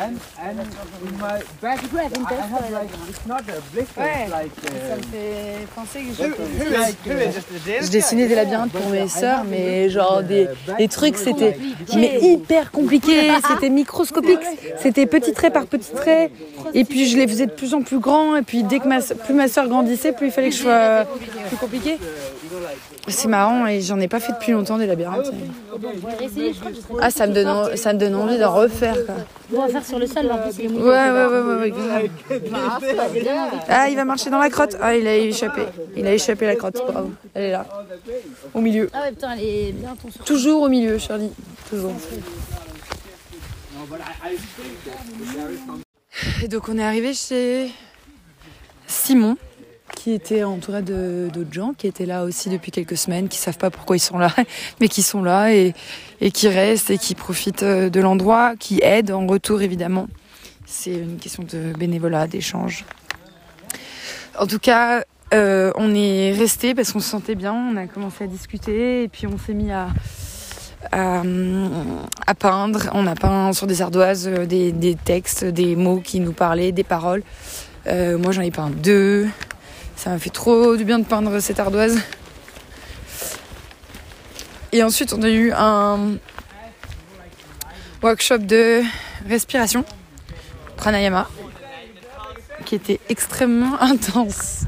And 0.02 0.18
and 0.40 0.60
in 0.60 1.18
my 1.18 1.42
back, 1.60 1.80
I, 1.94 2.34
have 2.34 2.70
like 2.70 2.90
it's 3.08 3.26
not 3.26 3.42
a 3.48 3.60
blister, 3.72 4.00
Ouais. 4.00 4.22
it's 4.24 4.32
like 4.32 4.52
Ça 4.62 4.96
me 4.96 5.00
uh, 5.00 5.02
fait 5.12 5.66
penser 5.74 6.00
que 6.02 6.12
je... 6.14 7.86
Je 7.86 7.90
dessinais 7.90 8.26
des 8.28 8.34
labyrinthes 8.34 8.72
pour 8.72 8.88
mes 8.90 9.08
sœurs, 9.08 9.44
mais 9.44 9.90
genre 9.90 10.22
des, 10.22 10.48
des 10.78 10.88
trucs, 10.88 11.16
c'était 11.16 11.58
mais 11.94 12.18
hyper 12.20 12.70
compliqué, 12.70 13.30
c'était 13.48 13.70
microscopique, 13.70 14.40
c'était 14.82 15.06
petit 15.06 15.32
trait 15.32 15.50
par 15.50 15.66
petit 15.66 15.92
trait. 15.92 16.30
Et 16.74 16.84
puis 16.84 17.08
je 17.08 17.16
les 17.16 17.28
faisais 17.28 17.46
de 17.46 17.52
plus 17.52 17.74
en 17.74 17.82
plus 17.82 17.98
grands, 17.98 18.36
et 18.36 18.42
puis 18.42 18.62
dès 18.62 18.80
que 18.80 18.88
ma, 18.88 19.00
sœur- 19.00 19.16
plus 19.18 19.34
ma 19.34 19.48
soeur 19.48 19.68
grandissait, 19.68 20.12
plus 20.12 20.26
il 20.26 20.32
fallait 20.32 20.50
que 20.50 20.56
je 20.56 20.62
sois 20.62 21.04
plus 21.48 21.56
compliqué. 21.56 21.98
C'est 23.08 23.28
marrant, 23.28 23.66
et 23.66 23.80
j'en 23.80 24.00
ai 24.00 24.08
pas 24.08 24.20
fait 24.20 24.32
depuis 24.32 24.52
longtemps 24.52 24.78
des 24.78 24.86
labyrinthes. 24.86 25.32
Ah, 27.00 27.10
ça 27.10 27.26
me 27.26 27.34
donne, 27.34 27.76
ça 27.76 27.92
me 27.92 27.98
donne 27.98 28.14
envie 28.14 28.38
d'en 28.38 28.54
refaire. 28.54 28.96
Quoi. 29.06 29.14
On 29.54 29.60
va 29.62 29.68
faire 29.68 29.84
sur 29.84 29.98
le 29.98 30.06
sol, 30.06 30.30
en 30.30 30.38
plus, 30.38 30.66
Ouais, 30.66 30.70
ouais, 30.70 31.26
ouais, 31.26 31.42
ouais, 31.42 31.72
ouais. 31.72 32.12
Ah, 33.68 33.88
il 33.88 33.96
va 33.96 34.04
marcher 34.04 34.30
dans 34.30 34.38
la 34.38 34.50
crotte. 34.50 34.76
Ah, 34.80 34.96
il 34.96 35.06
a 35.06 35.16
échappé. 35.16 35.62
Il 35.96 36.06
a 36.06 36.12
échappé 36.12 36.46
la 36.46 36.56
crotte. 36.56 36.82
Bravo. 36.86 37.12
Elle 37.34 37.44
est 37.44 37.52
là. 37.52 37.66
Au 38.54 38.60
milieu. 38.60 38.90
Ah 38.92 39.02
ouais, 39.02 39.10
putain, 39.10 39.32
elle 39.32 39.44
est 39.44 39.72
bien 39.72 39.96
ton 40.00 40.08
Toujours 40.24 40.62
au 40.62 40.68
milieu, 40.68 40.98
Charlie. 40.98 41.30
Toujours. 41.70 41.92
Et 46.42 46.48
donc, 46.48 46.68
on 46.68 46.78
est 46.78 46.84
arrivé 46.84 47.14
chez 47.14 47.70
Simon, 48.86 49.36
qui 49.94 50.12
était 50.12 50.42
entouré 50.44 50.82
de- 50.82 51.28
d'autres 51.32 51.52
gens, 51.52 51.72
qui 51.76 51.86
étaient 51.86 52.06
là 52.06 52.24
aussi 52.24 52.48
depuis 52.48 52.70
quelques 52.70 52.96
semaines, 52.96 53.28
qui 53.28 53.38
savent 53.38 53.58
pas 53.58 53.70
pourquoi 53.70 53.96
ils 53.96 54.00
sont 54.00 54.18
là, 54.18 54.32
mais 54.80 54.88
qui 54.88 55.02
sont 55.02 55.22
là 55.22 55.52
et, 55.52 55.74
et 56.20 56.30
qui 56.30 56.48
restent 56.48 56.90
et 56.90 56.98
qui 56.98 57.14
profitent 57.14 57.62
euh, 57.62 57.88
de 57.90 58.00
l'endroit, 58.00 58.54
qui 58.58 58.80
aident 58.82 59.12
en 59.12 59.26
retour, 59.26 59.62
évidemment. 59.62 60.08
C'est 60.66 60.92
une 60.94 61.16
question 61.18 61.44
de 61.44 61.72
bénévolat, 61.78 62.26
d'échange. 62.26 62.84
En 64.38 64.46
tout 64.46 64.58
cas, 64.58 65.04
euh, 65.32 65.70
on 65.76 65.94
est 65.94 66.32
resté 66.32 66.74
parce 66.74 66.92
qu'on 66.92 67.00
se 67.00 67.08
sentait 67.08 67.34
bien, 67.36 67.54
on 67.54 67.76
a 67.76 67.86
commencé 67.86 68.24
à 68.24 68.26
discuter 68.26 69.04
et 69.04 69.08
puis 69.08 69.26
on 69.26 69.38
s'est 69.38 69.54
mis 69.54 69.70
à, 69.72 69.88
à, 70.92 71.22
peindre. 72.38 72.90
On 72.92 73.06
a 73.06 73.14
peint 73.14 73.52
sur 73.52 73.66
des 73.66 73.82
ardoises 73.82 74.26
euh, 74.28 74.46
des, 74.46 74.72
des 74.72 74.94
textes, 74.94 75.44
des 75.44 75.76
mots 75.76 76.00
qui 76.00 76.20
nous 76.20 76.32
parlaient, 76.32 76.72
des 76.72 76.84
paroles. 76.84 77.22
Moi 77.88 78.32
j'en 78.32 78.42
ai 78.42 78.50
peint 78.50 78.70
deux. 78.70 79.28
Ça 79.96 80.10
m'a 80.10 80.18
fait 80.18 80.30
trop 80.30 80.76
du 80.76 80.84
bien 80.84 80.98
de 80.98 81.04
peindre 81.04 81.40
cette 81.40 81.58
ardoise. 81.58 81.98
Et 84.72 84.82
ensuite 84.82 85.12
on 85.12 85.22
a 85.22 85.30
eu 85.30 85.52
un 85.52 86.18
workshop 88.02 88.38
de 88.38 88.82
respiration, 89.28 89.84
pranayama, 90.76 91.28
qui 92.64 92.74
était 92.74 93.00
extrêmement 93.08 93.76
intense. 93.80 94.64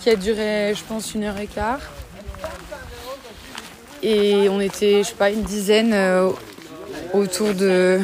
qui 0.00 0.10
a 0.10 0.16
duré, 0.16 0.72
je 0.74 0.82
pense, 0.84 1.14
une 1.14 1.24
heure 1.24 1.38
et 1.38 1.46
quart. 1.46 1.80
Et 4.02 4.48
on 4.48 4.60
était, 4.60 5.02
je 5.02 5.08
sais 5.08 5.14
pas, 5.14 5.30
une 5.30 5.42
dizaine 5.42 5.92
euh, 5.92 6.30
autour 7.12 7.52
de. 7.52 8.00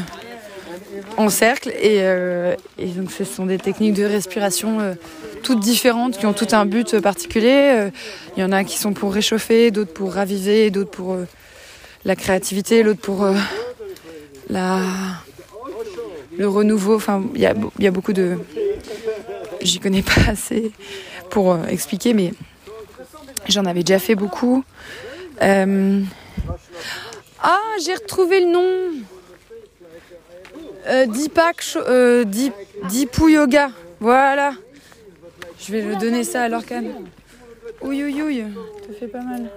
En 1.17 1.29
cercle. 1.29 1.71
Et, 1.71 1.99
euh, 2.01 2.55
et 2.79 2.87
donc, 2.87 3.11
ce 3.11 3.25
sont 3.25 3.47
des 3.47 3.59
techniques 3.59 3.95
de 3.95 4.05
respiration 4.05 4.81
euh, 4.81 4.95
toutes 5.43 5.61
différentes 5.61 6.19
qui 6.19 6.27
ont 6.27 6.33
tout 6.33 6.49
un 6.53 6.67
but 6.67 7.01
particulier. 7.01 7.73
Euh, 7.75 7.91
Il 8.37 8.41
y 8.41 8.45
en 8.45 8.53
a 8.53 8.65
qui 8.65 8.79
sont 8.79 8.93
pour 8.93 9.13
réchauffer, 9.13 9.71
d'autres 9.71 9.93
pour 9.93 10.13
raviver, 10.13 10.71
d'autres 10.71 10.91
pour 10.91 11.17
la 12.05 12.17
créativité, 12.17 12.83
l'autre 12.83 13.01
pour 13.01 13.27
la, 14.49 14.81
le 16.37 16.49
renouveau. 16.49 16.97
Enfin, 16.97 17.25
il 17.35 17.41
y 17.41 17.47
a, 17.47 17.91
beaucoup 17.91 18.13
de. 18.13 18.39
J'y 19.63 19.81
connais 19.81 20.03
pas 20.03 20.21
assez 20.29 20.71
pour 21.31 21.59
expliquer, 21.69 22.15
mais 22.15 22.33
j'en 23.49 23.65
avais 23.65 23.83
déjà 23.83 23.99
fait 23.99 24.15
beaucoup. 24.15 24.65
Ah, 27.49 27.61
j'ai 27.85 27.95
retrouvé 27.95 28.41
le 28.41 28.47
nom. 28.47 29.16
Euh, 30.89 31.07
Deepak, 31.07 31.65
euh, 31.77 32.25
Deep, 32.25 32.55
Deepu 32.91 33.33
Yoga. 33.33 33.71
Voilà. 33.99 34.53
Je 35.59 35.73
vais 35.73 35.83
le 35.83 35.97
donner 35.97 36.23
ça 36.23 36.45
à 36.45 36.49
Lorcan. 36.49 36.85
Ouïe, 37.83 38.05
ouïe, 38.05 38.23
ouïe. 38.23 38.45
Ça 38.87 38.95
fait 39.01 39.09
pas 39.09 39.23
mal. 39.23 39.51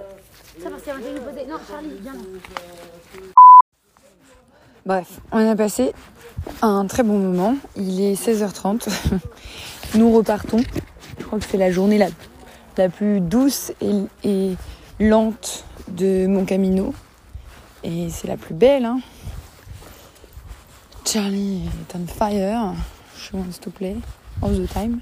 Ça, 0.61 0.69
parce 0.69 0.81
qu'il 0.81 0.91
y 0.91 0.95
a 0.95 0.95
un 0.95 1.13
nous 1.13 1.21
poser. 1.21 1.45
Non, 1.45 1.57
Charlie, 1.69 1.91
viens 2.01 2.13
là. 2.13 2.19
Bref, 4.85 5.19
on 5.31 5.47
a 5.47 5.55
passé 5.55 5.93
un 6.61 6.87
très 6.87 7.03
bon 7.03 7.19
moment. 7.19 7.55
Il 7.75 8.01
est 8.01 8.15
16h30. 8.15 8.87
Nous 9.95 10.11
repartons. 10.11 10.61
Je 11.19 11.25
crois 11.25 11.37
que 11.37 11.45
c'est 11.45 11.57
la 11.57 11.69
journée 11.69 11.99
la, 11.99 12.07
la 12.77 12.89
plus 12.89 13.19
douce 13.19 13.71
et, 13.81 13.93
et 14.27 14.55
lente 14.99 15.63
de 15.89 16.25
mon 16.25 16.45
camino. 16.45 16.93
Et 17.83 18.09
c'est 18.09 18.27
la 18.27 18.37
plus 18.37 18.55
belle. 18.55 18.85
Hein. 18.85 18.99
Charlie 21.11 21.61
est 21.65 21.95
on 21.95 22.05
fire. 22.05 22.75
She 23.17 23.33
wants 23.33 23.57
to 23.61 23.71
play 23.71 23.95
all 24.43 24.51
the 24.51 24.71
time. 24.71 24.99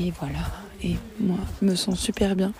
Et 0.00 0.10
voilà. 0.18 0.38
Et 0.82 0.96
moi, 1.20 1.36
je 1.60 1.66
me 1.66 1.74
sens 1.74 2.00
super 2.00 2.34
bien. 2.34 2.54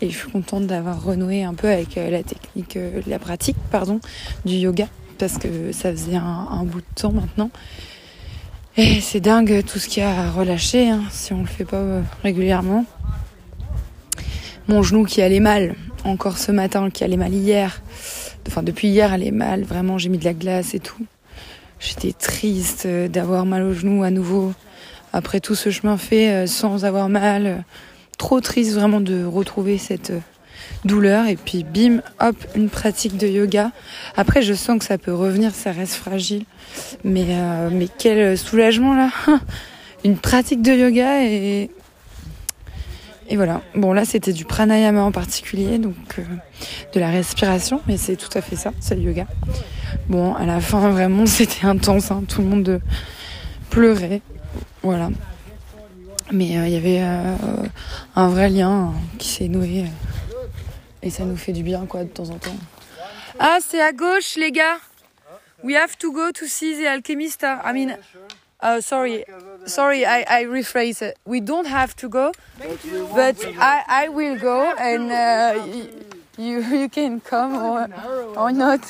Et 0.00 0.08
je 0.08 0.16
suis 0.16 0.30
contente 0.30 0.66
d'avoir 0.66 1.04
renoué 1.04 1.44
un 1.44 1.52
peu 1.52 1.68
avec 1.68 1.98
euh, 1.98 2.08
la 2.08 2.22
technique, 2.22 2.78
euh, 2.78 3.02
la 3.06 3.18
pratique, 3.18 3.58
pardon, 3.70 4.00
du 4.46 4.54
yoga. 4.54 4.88
Parce 5.18 5.36
que 5.36 5.70
ça 5.72 5.90
faisait 5.90 6.16
un, 6.16 6.64
bout 6.64 6.80
de 6.80 6.94
temps 6.94 7.12
maintenant. 7.12 7.50
Et 8.78 9.02
c'est 9.02 9.20
dingue 9.20 9.62
tout 9.66 9.78
ce 9.78 9.88
qu'il 9.88 10.02
y 10.02 10.06
a 10.06 10.18
à 10.18 10.30
relâcher 10.30 10.88
hein, 10.88 11.02
si 11.10 11.34
on 11.34 11.40
le 11.40 11.46
fait 11.46 11.66
pas 11.66 11.76
euh, 11.76 12.00
régulièrement. 12.22 12.86
Mon 14.66 14.82
genou 14.82 15.04
qui 15.04 15.20
allait 15.20 15.40
mal, 15.40 15.74
encore 16.04 16.38
ce 16.38 16.52
matin, 16.52 16.88
qui 16.88 17.04
allait 17.04 17.18
mal 17.18 17.34
hier. 17.34 17.82
Enfin, 18.46 18.62
depuis 18.62 18.88
hier, 18.88 19.12
allait 19.12 19.30
mal. 19.30 19.64
Vraiment, 19.64 19.98
j'ai 19.98 20.08
mis 20.08 20.18
de 20.18 20.24
la 20.24 20.34
glace 20.34 20.74
et 20.74 20.80
tout. 20.80 21.04
J'étais 21.80 22.12
triste 22.12 22.86
euh, 22.86 23.08
d'avoir 23.08 23.46
mal 23.46 23.62
au 23.62 23.72
genou 23.72 24.02
à 24.02 24.10
nouveau. 24.10 24.52
Après 25.12 25.40
tout 25.40 25.54
ce 25.54 25.70
chemin 25.70 25.96
fait 25.96 26.30
euh, 26.30 26.46
sans 26.46 26.84
avoir 26.84 27.08
mal. 27.08 27.64
Trop 28.18 28.40
triste 28.40 28.74
vraiment 28.74 29.00
de 29.00 29.24
retrouver 29.24 29.78
cette 29.78 30.10
euh, 30.10 30.20
douleur. 30.84 31.26
Et 31.26 31.36
puis 31.36 31.64
bim, 31.64 32.00
hop, 32.20 32.36
une 32.54 32.68
pratique 32.68 33.16
de 33.16 33.26
yoga. 33.26 33.72
Après, 34.16 34.42
je 34.42 34.54
sens 34.54 34.78
que 34.78 34.84
ça 34.84 34.98
peut 34.98 35.14
revenir, 35.14 35.54
ça 35.54 35.72
reste 35.72 35.94
fragile. 35.94 36.44
Mais, 37.04 37.26
euh, 37.30 37.70
mais 37.72 37.88
quel 37.98 38.36
soulagement 38.36 38.94
là. 38.94 39.10
Une 40.04 40.16
pratique 40.16 40.62
de 40.62 40.72
yoga 40.72 41.24
et... 41.24 41.70
Et 43.28 43.36
voilà. 43.36 43.60
Bon 43.74 43.92
là, 43.92 44.04
c'était 44.04 44.32
du 44.32 44.44
pranayama 44.44 45.02
en 45.02 45.12
particulier, 45.12 45.78
donc 45.78 45.94
euh, 46.18 46.22
de 46.94 47.00
la 47.00 47.10
respiration. 47.10 47.82
Mais 47.86 47.96
c'est 47.96 48.16
tout 48.16 48.30
à 48.36 48.40
fait 48.40 48.56
ça, 48.56 48.72
c'est 48.80 48.94
le 48.94 49.02
yoga. 49.02 49.26
Bon, 50.08 50.34
à 50.34 50.46
la 50.46 50.60
fin, 50.60 50.90
vraiment, 50.90 51.26
c'était 51.26 51.66
intense. 51.66 52.10
hein. 52.10 52.24
Tout 52.28 52.40
le 52.42 52.48
monde 52.48 52.68
euh, 52.68 52.78
pleurait. 53.70 54.22
Voilà. 54.82 55.10
Mais 56.32 56.56
euh, 56.58 56.66
il 56.66 56.72
y 56.72 56.76
avait 56.76 57.00
un 58.14 58.28
vrai 58.28 58.48
lien 58.50 58.70
hein, 58.70 58.94
qui 59.18 59.28
s'est 59.28 59.48
noué. 59.48 59.84
et 61.02 61.10
ça 61.10 61.24
nous 61.24 61.36
fait 61.36 61.52
du 61.52 61.62
bien, 61.62 61.86
quoi, 61.86 62.04
de 62.04 62.08
temps 62.08 62.28
en 62.30 62.38
temps. 62.38 62.56
Ah, 63.38 63.58
c'est 63.66 63.80
à 63.80 63.92
gauche, 63.92 64.36
les 64.36 64.50
gars. 64.50 64.78
We 65.64 65.76
have 65.76 65.96
to 65.98 66.12
go 66.12 66.30
to 66.32 66.46
see 66.46 66.74
the 66.80 66.86
alchemist. 66.86 67.42
I 67.42 67.72
mean, 67.72 67.96
uh, 68.62 68.80
sorry, 68.80 69.24
sorry, 69.66 70.04
I, 70.06 70.24
I 70.28 70.44
rephrase 70.44 71.02
it. 71.02 71.18
We 71.24 71.40
don't 71.40 71.66
have 71.66 71.94
to 71.96 72.08
go, 72.08 72.32
but 72.58 73.36
I, 73.58 73.84
I 73.86 74.08
will 74.08 74.38
go, 74.38 74.74
and 74.76 75.10
uh, 75.12 75.64
you 76.38 76.60
you 76.62 76.88
can 76.88 77.20
come 77.20 77.54
or 77.56 77.88
or 78.36 78.52
not. 78.52 78.82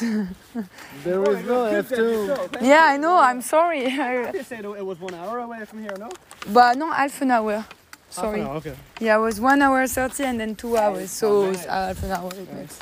There 1.05 1.23
is 1.31 1.45
no 1.47 1.65
have 1.67 1.89
to. 1.91 2.49
Yeah, 2.61 2.85
I 2.85 2.97
know. 2.97 3.17
I'm 3.19 3.43
sorry. 3.43 3.85
You 3.85 4.43
said 4.45 4.65
it 4.65 4.85
was 4.85 5.01
one 5.01 5.15
hour 5.15 5.39
away 5.39 5.65
from 5.65 5.81
here, 5.83 5.97
no? 5.99 6.11
but 6.53 6.77
no, 6.77 6.91
half 6.91 7.21
an 7.23 7.31
hour. 7.31 7.65
Sorry. 8.11 8.41
Half 8.41 8.47
an 8.47 8.47
hour, 8.47 8.57
okay. 8.57 8.75
Yeah, 9.01 9.17
it 9.17 9.21
was 9.21 9.41
one 9.41 9.63
hour 9.63 9.87
thirty 9.87 10.25
and 10.25 10.41
then 10.41 10.55
two 10.57 10.77
hours, 10.77 11.11
so 11.11 11.53
half 11.53 12.03
an 12.03 12.11
hour. 12.11 12.31
it 12.35 12.53
makes. 12.55 12.79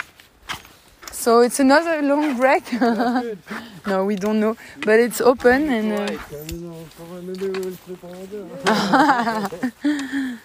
So 1.27 1.41
it's 1.41 1.59
another 1.59 2.03
long 2.03 2.37
break. 2.37 2.63
no, 3.89 4.05
we 4.05 4.15
don't 4.15 4.39
know, 4.39 4.57
but 4.85 5.01
it's 5.01 5.21
open 5.21 5.69
and 5.71 5.91
uh, 5.93 6.19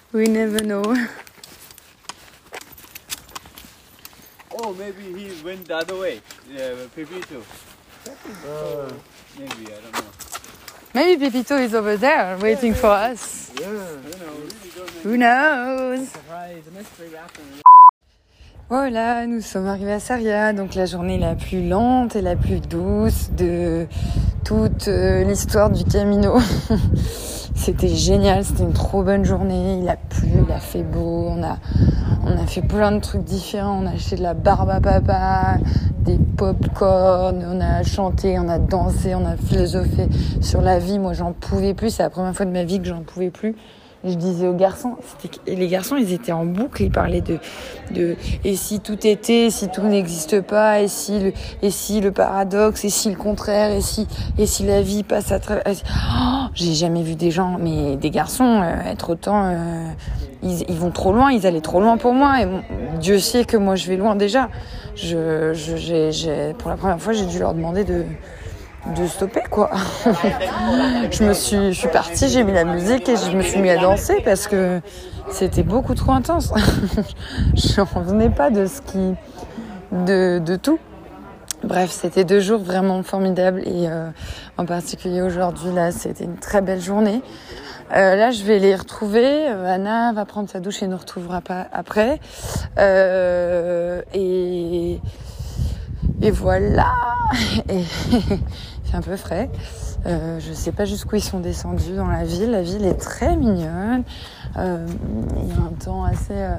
we 0.12 0.26
never 0.26 0.63
know. 0.63 0.82
Oh, 4.58 4.74
maybe 4.74 5.04
he 5.13 5.44
went 5.44 5.67
the 5.67 5.78
other 5.78 6.00
way. 6.00 6.20
Yeah, 6.50 6.74
Pepito. 6.96 7.44
Maybe, 9.38 9.67
I 9.67 9.82
don't 9.86 9.94
know. 9.94 10.10
Maybe 10.96 11.30
Pepito 11.30 11.58
is 11.58 11.76
over 11.76 11.96
there 11.96 12.39
waiting 12.39 12.74
for 12.74 12.89
us. 12.89 13.52
Yeah. 13.54 13.67
Who 15.04 15.15
knows? 15.15 16.10
Surprise, 16.10 16.63
mystery 16.74 17.10
wrapped 17.10 17.38
in 17.38 17.61
Voilà, 18.72 19.28
nous 19.28 19.42
sommes 19.42 19.68
arrivés 19.68 19.92
à 19.92 20.00
Saria, 20.00 20.54
donc 20.54 20.76
la 20.76 20.86
journée 20.86 21.18
la 21.18 21.36
plus 21.36 21.68
lente 21.68 22.16
et 22.16 22.22
la 22.22 22.38
plus 22.38 22.62
douce 22.62 23.30
de 23.38 23.86
toute 24.46 24.88
euh, 24.88 25.26
l'histoire 25.26 25.70
du 25.70 25.84
Camino. 25.84 26.38
c'était 27.56 27.90
génial, 27.90 28.46
c'était 28.46 28.64
une 28.64 28.72
trop 28.72 29.04
bonne 29.04 29.26
journée. 29.26 29.80
Il 29.82 29.90
a 29.90 29.98
plu, 29.98 30.30
il 30.48 30.54
a 30.54 30.62
fait 30.62 30.84
beau, 30.84 31.28
on 31.32 31.44
a, 31.44 31.58
on 32.24 32.32
a 32.42 32.48
fait 32.48 32.62
plein 32.62 32.94
de 32.94 33.02
trucs 33.02 33.26
différents. 33.26 33.84
On 33.84 33.88
a 33.88 33.92
acheté 33.92 34.16
de 34.16 34.24
la 34.24 34.36
barbe 34.36 34.70
à 34.70 34.80
papa, 34.80 35.58
des 36.00 36.18
pop-corn, 36.38 37.46
on 37.46 37.60
a 37.60 37.84
chanté, 37.84 38.40
on 38.40 38.48
a 38.48 38.58
dansé, 38.58 39.16
on 39.16 39.26
a 39.26 39.36
philosophé 39.36 40.08
sur 40.40 40.62
la 40.62 40.80
vie. 40.80 40.98
Moi, 40.98 41.12
j'en 41.12 41.34
pouvais 41.34 41.74
plus. 41.74 41.90
C'est 41.90 42.04
la 42.04 42.10
première 42.10 42.34
fois 42.34 42.46
de 42.46 42.52
ma 42.52 42.64
vie 42.64 42.80
que 42.80 42.88
j'en 42.88 43.02
pouvais 43.02 43.32
plus. 43.32 43.54
Je 44.04 44.16
disais 44.16 44.48
aux 44.48 44.56
garçons, 44.56 44.96
les 45.46 45.68
garçons, 45.68 45.96
ils 45.96 46.12
étaient 46.12 46.32
en 46.32 46.44
boucle, 46.46 46.82
ils 46.82 46.90
parlaient 46.92 47.22
de, 47.22 47.38
de, 47.94 48.16
et 48.44 48.56
si 48.56 48.80
tout 48.80 49.06
était, 49.06 49.50
si 49.52 49.70
tout 49.70 49.84
n'existe 49.84 50.42
pas, 50.42 50.82
et 50.82 50.88
si 50.88 51.20
le, 51.20 51.34
et 51.62 51.70
si 51.70 52.02
le 52.02 52.12
paradoxe, 52.12 52.84
et 52.84 52.90
si 52.90 53.12
le 53.12 53.16
contraire, 53.16 53.70
et 53.70 53.82
si, 53.82 54.08
et 54.40 54.48
si 54.48 54.66
la 54.66 54.82
vie 54.82 55.04
passe 55.04 55.32
à 55.32 55.40
travers, 55.40 55.62
Oh, 55.68 56.48
j'ai 56.56 56.74
jamais 56.74 57.04
vu 57.04 57.14
des 57.14 57.30
gens, 57.30 57.58
mais 57.60 57.96
des 57.96 58.10
garçons, 58.10 58.62
euh, 58.64 58.90
être 58.92 59.12
autant, 59.12 59.46
euh, 59.46 59.86
ils, 60.42 60.64
ils 60.68 60.78
vont 60.78 60.90
trop 60.92 61.14
loin, 61.14 61.32
ils 61.32 61.46
allaient 61.46 61.62
trop 61.62 61.80
loin 61.80 61.98
pour 61.98 62.14
moi, 62.14 62.42
et 62.42 62.48
mon- 62.48 62.64
Dieu 63.00 63.20
sait 63.20 63.46
que 63.46 63.56
moi 63.58 63.76
je 63.76 63.88
vais 63.88 63.98
loin 63.98 64.16
déjà. 64.16 64.50
Je, 64.96 65.54
je, 65.54 65.76
j'ai, 65.78 66.12
j'ai, 66.12 66.54
pour 66.58 66.70
la 66.72 66.76
première 66.76 67.00
fois, 67.00 67.14
j'ai 67.14 67.26
dû 67.26 67.38
leur 67.40 67.54
demander 67.54 67.84
de, 67.84 68.04
de 68.96 69.08
stopper 69.08 69.44
quoi. 69.50 69.70
je 71.12 71.24
me 71.24 71.34
suis, 71.34 71.74
je 71.74 71.80
suis 71.80 71.88
partie, 71.88 72.30
j'ai 72.30 72.44
mis 72.44 72.54
la 72.54 72.65
musique 72.65 73.08
et 73.08 73.15
je 73.15 73.36
me 73.36 73.41
suis 73.41 73.60
mis 73.60 73.70
à 73.70 73.78
danser 73.78 74.22
parce 74.24 74.48
que 74.48 74.82
c'était 75.30 75.63
beaucoup 75.63 75.94
trop 75.94 76.12
intense. 76.12 76.54
je 77.56 77.80
n'en 77.80 77.86
revenais 77.86 78.30
pas 78.30 78.50
de 78.50 78.65
ce 78.65 78.82
qui, 78.82 79.15
de, 79.91 80.39
de 80.39 80.56
tout. 80.56 80.80
Bref, 81.63 81.91
c'était 81.91 82.24
deux 82.24 82.39
jours 82.39 82.60
vraiment 82.60 83.04
formidables 83.04 83.62
et 83.67 83.88
euh, 83.88 84.10
en 84.58 84.65
particulier 84.65 85.22
aujourd'hui 85.22 85.72
là, 85.72 85.91
c'était 85.91 86.24
une 86.24 86.38
très 86.38 86.62
belle 86.62 86.82
journée. 86.82 87.22
Euh, 87.94 88.15
là, 88.15 88.32
je 88.32 88.44
vais 88.44 88.60
les 88.60 88.76
retrouver. 88.76 89.50
Euh, 89.50 89.65
Anna 89.65 90.13
va 90.13 90.26
prendre 90.26 90.50
sa 90.50 90.60
douche 90.60 90.82
et 90.82 90.88
nous 90.88 90.98
retrouvera 90.98 91.41
pas 91.41 91.67
après. 91.74 92.20
Euh, 92.78 94.02
et 94.13 95.00
et 96.22 96.32
voilà. 96.32 96.94
fait 98.91 98.97
un 98.97 99.01
peu 99.01 99.15
frais. 99.15 99.49
Euh, 100.06 100.39
je 100.39 100.54
sais 100.54 100.71
pas 100.71 100.86
jusqu'où 100.86 101.15
ils 101.15 101.23
sont 101.23 101.39
descendus 101.39 101.95
dans 101.95 102.08
la 102.08 102.23
ville. 102.23 102.51
La 102.51 102.62
ville 102.62 102.86
est 102.86 102.99
très 102.99 103.36
mignonne. 103.36 104.04
Euh, 104.58 104.86
il 105.41 105.49
y 105.49 105.51
a 105.54 105.62
un 105.62 105.73
temps 105.84 106.04
assez 106.04 106.34
euh, 106.34 106.58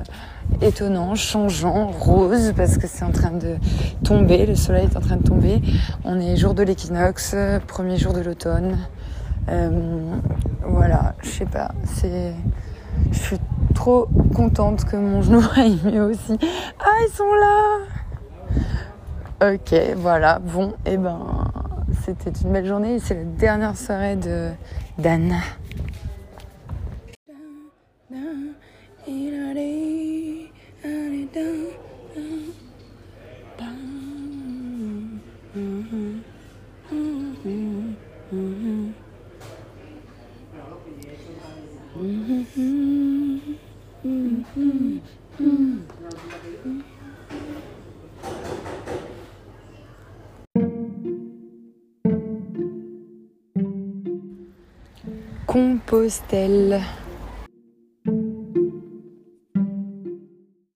étonnant, 0.61 1.15
changeant, 1.15 1.89
rose, 1.89 2.53
parce 2.57 2.79
que 2.79 2.87
c'est 2.87 3.05
en 3.05 3.13
train 3.13 3.33
de 3.33 3.57
tomber. 4.05 4.47
Le 4.47 4.55
soleil 4.55 4.87
est 4.87 4.97
en 4.97 5.01
train 5.01 5.17
de 5.17 5.25
tomber. 5.25 5.61
On 6.05 6.19
est 6.21 6.37
jour 6.37 6.55
de 6.55 6.63
l'équinoxe, 6.63 7.37
premier 7.67 7.99
jour 7.99 8.13
de 8.13 8.21
l'automne. 8.21 8.79
Euh, 9.49 9.71
voilà, 10.65 11.15
je 11.23 11.29
sais 11.29 11.47
pas. 11.47 11.73
C'est, 11.85 12.33
je 13.11 13.19
suis 13.19 13.39
trop 13.75 14.09
contente 14.35 14.85
que 14.85 14.97
mon 14.97 15.23
genou 15.23 15.43
aille 15.57 15.79
mieux 15.85 16.05
aussi. 16.05 16.39
Ah, 16.81 16.99
ils 17.07 17.13
sont 17.13 17.35
là. 17.35 17.79
Ok, 19.45 19.75
voilà, 19.97 20.39
bon, 20.39 20.75
et 20.87 20.97
ben, 20.97 21.19
c'était 22.05 22.31
une 22.31 22.53
belle 22.53 22.67
journée. 22.67 22.99
C'est 22.99 23.15
la 23.15 23.25
dernière 23.25 23.77
soirée 23.77 24.17
de 24.17 24.51
d'Anna. 24.99 25.37
Compostelle. 55.93 57.02